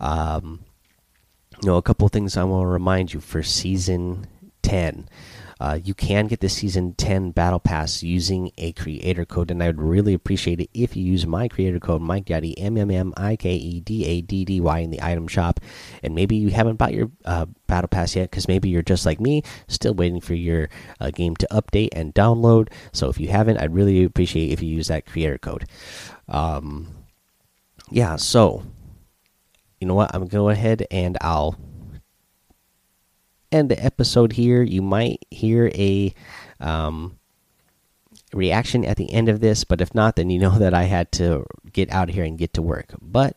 um 0.00 0.64
you 1.62 1.68
know, 1.68 1.76
a 1.76 1.82
couple 1.82 2.06
things 2.08 2.36
I 2.36 2.44
want 2.44 2.64
to 2.64 2.66
remind 2.66 3.14
you 3.14 3.20
for 3.20 3.42
season 3.42 4.26
10. 4.62 5.08
Uh, 5.64 5.80
you 5.82 5.94
can 5.94 6.26
get 6.26 6.40
the 6.40 6.48
season 6.50 6.92
10 6.92 7.30
battle 7.30 7.58
pass 7.58 8.02
using 8.02 8.50
a 8.58 8.72
creator 8.72 9.24
code, 9.24 9.50
and 9.50 9.62
I 9.62 9.68
would 9.68 9.80
really 9.80 10.12
appreciate 10.12 10.60
it 10.60 10.68
if 10.74 10.94
you 10.94 11.02
use 11.02 11.26
my 11.26 11.48
creator 11.48 11.80
code 11.80 12.02
Mike 12.02 12.26
Daddy 12.26 12.58
M 12.58 12.76
M 12.76 12.90
M 12.90 13.14
I 13.16 13.34
K 13.36 13.54
E 13.54 13.80
D 13.80 14.04
A 14.04 14.20
D 14.20 14.44
D 14.44 14.60
Y 14.60 14.78
in 14.80 14.90
the 14.90 15.00
item 15.00 15.26
shop. 15.26 15.60
And 16.02 16.14
maybe 16.14 16.36
you 16.36 16.50
haven't 16.50 16.76
bought 16.76 16.92
your 16.92 17.10
uh, 17.24 17.46
battle 17.66 17.88
pass 17.88 18.14
yet 18.14 18.30
because 18.30 18.46
maybe 18.46 18.68
you're 18.68 18.82
just 18.82 19.06
like 19.06 19.22
me, 19.22 19.42
still 19.66 19.94
waiting 19.94 20.20
for 20.20 20.34
your 20.34 20.68
uh, 21.00 21.10
game 21.10 21.34
to 21.36 21.48
update 21.50 21.88
and 21.92 22.14
download. 22.14 22.70
So 22.92 23.08
if 23.08 23.18
you 23.18 23.28
haven't, 23.28 23.56
I'd 23.56 23.72
really 23.72 24.04
appreciate 24.04 24.52
if 24.52 24.62
you 24.62 24.68
use 24.68 24.88
that 24.88 25.06
creator 25.06 25.38
code. 25.38 25.64
Um, 26.28 26.94
yeah, 27.90 28.16
so 28.16 28.64
you 29.80 29.86
know 29.86 29.94
what? 29.94 30.14
I'm 30.14 30.26
gonna 30.26 30.30
go 30.30 30.50
ahead 30.50 30.86
and 30.90 31.16
I'll 31.22 31.58
end 33.54 33.70
the 33.70 33.82
episode 33.82 34.32
here. 34.32 34.62
You 34.62 34.82
might 34.82 35.24
hear 35.30 35.70
a 35.74 36.12
um, 36.60 37.18
reaction 38.32 38.84
at 38.84 38.96
the 38.96 39.12
end 39.12 39.28
of 39.28 39.40
this, 39.40 39.64
but 39.64 39.80
if 39.80 39.94
not, 39.94 40.16
then 40.16 40.30
you 40.30 40.38
know 40.38 40.58
that 40.58 40.74
I 40.74 40.84
had 40.84 41.12
to 41.12 41.44
get 41.72 41.90
out 41.90 42.08
of 42.08 42.14
here 42.14 42.24
and 42.24 42.38
get 42.38 42.52
to 42.54 42.62
work. 42.62 42.94
But 43.00 43.36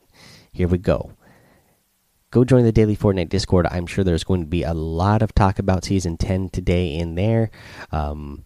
here 0.51 0.67
we 0.67 0.77
go. 0.77 1.11
Go 2.29 2.43
join 2.43 2.65
the 2.65 2.73
daily 2.73 2.97
Fortnite 2.97 3.29
Discord. 3.29 3.67
I'm 3.71 3.87
sure 3.87 4.03
there's 4.03 4.25
going 4.25 4.41
to 4.41 4.47
be 4.47 4.63
a 4.63 4.73
lot 4.73 5.21
of 5.21 5.33
talk 5.33 5.59
about 5.59 5.85
season 5.85 6.17
10 6.17 6.49
today 6.49 6.93
in 6.93 7.15
there. 7.15 7.51
Um, 7.91 8.45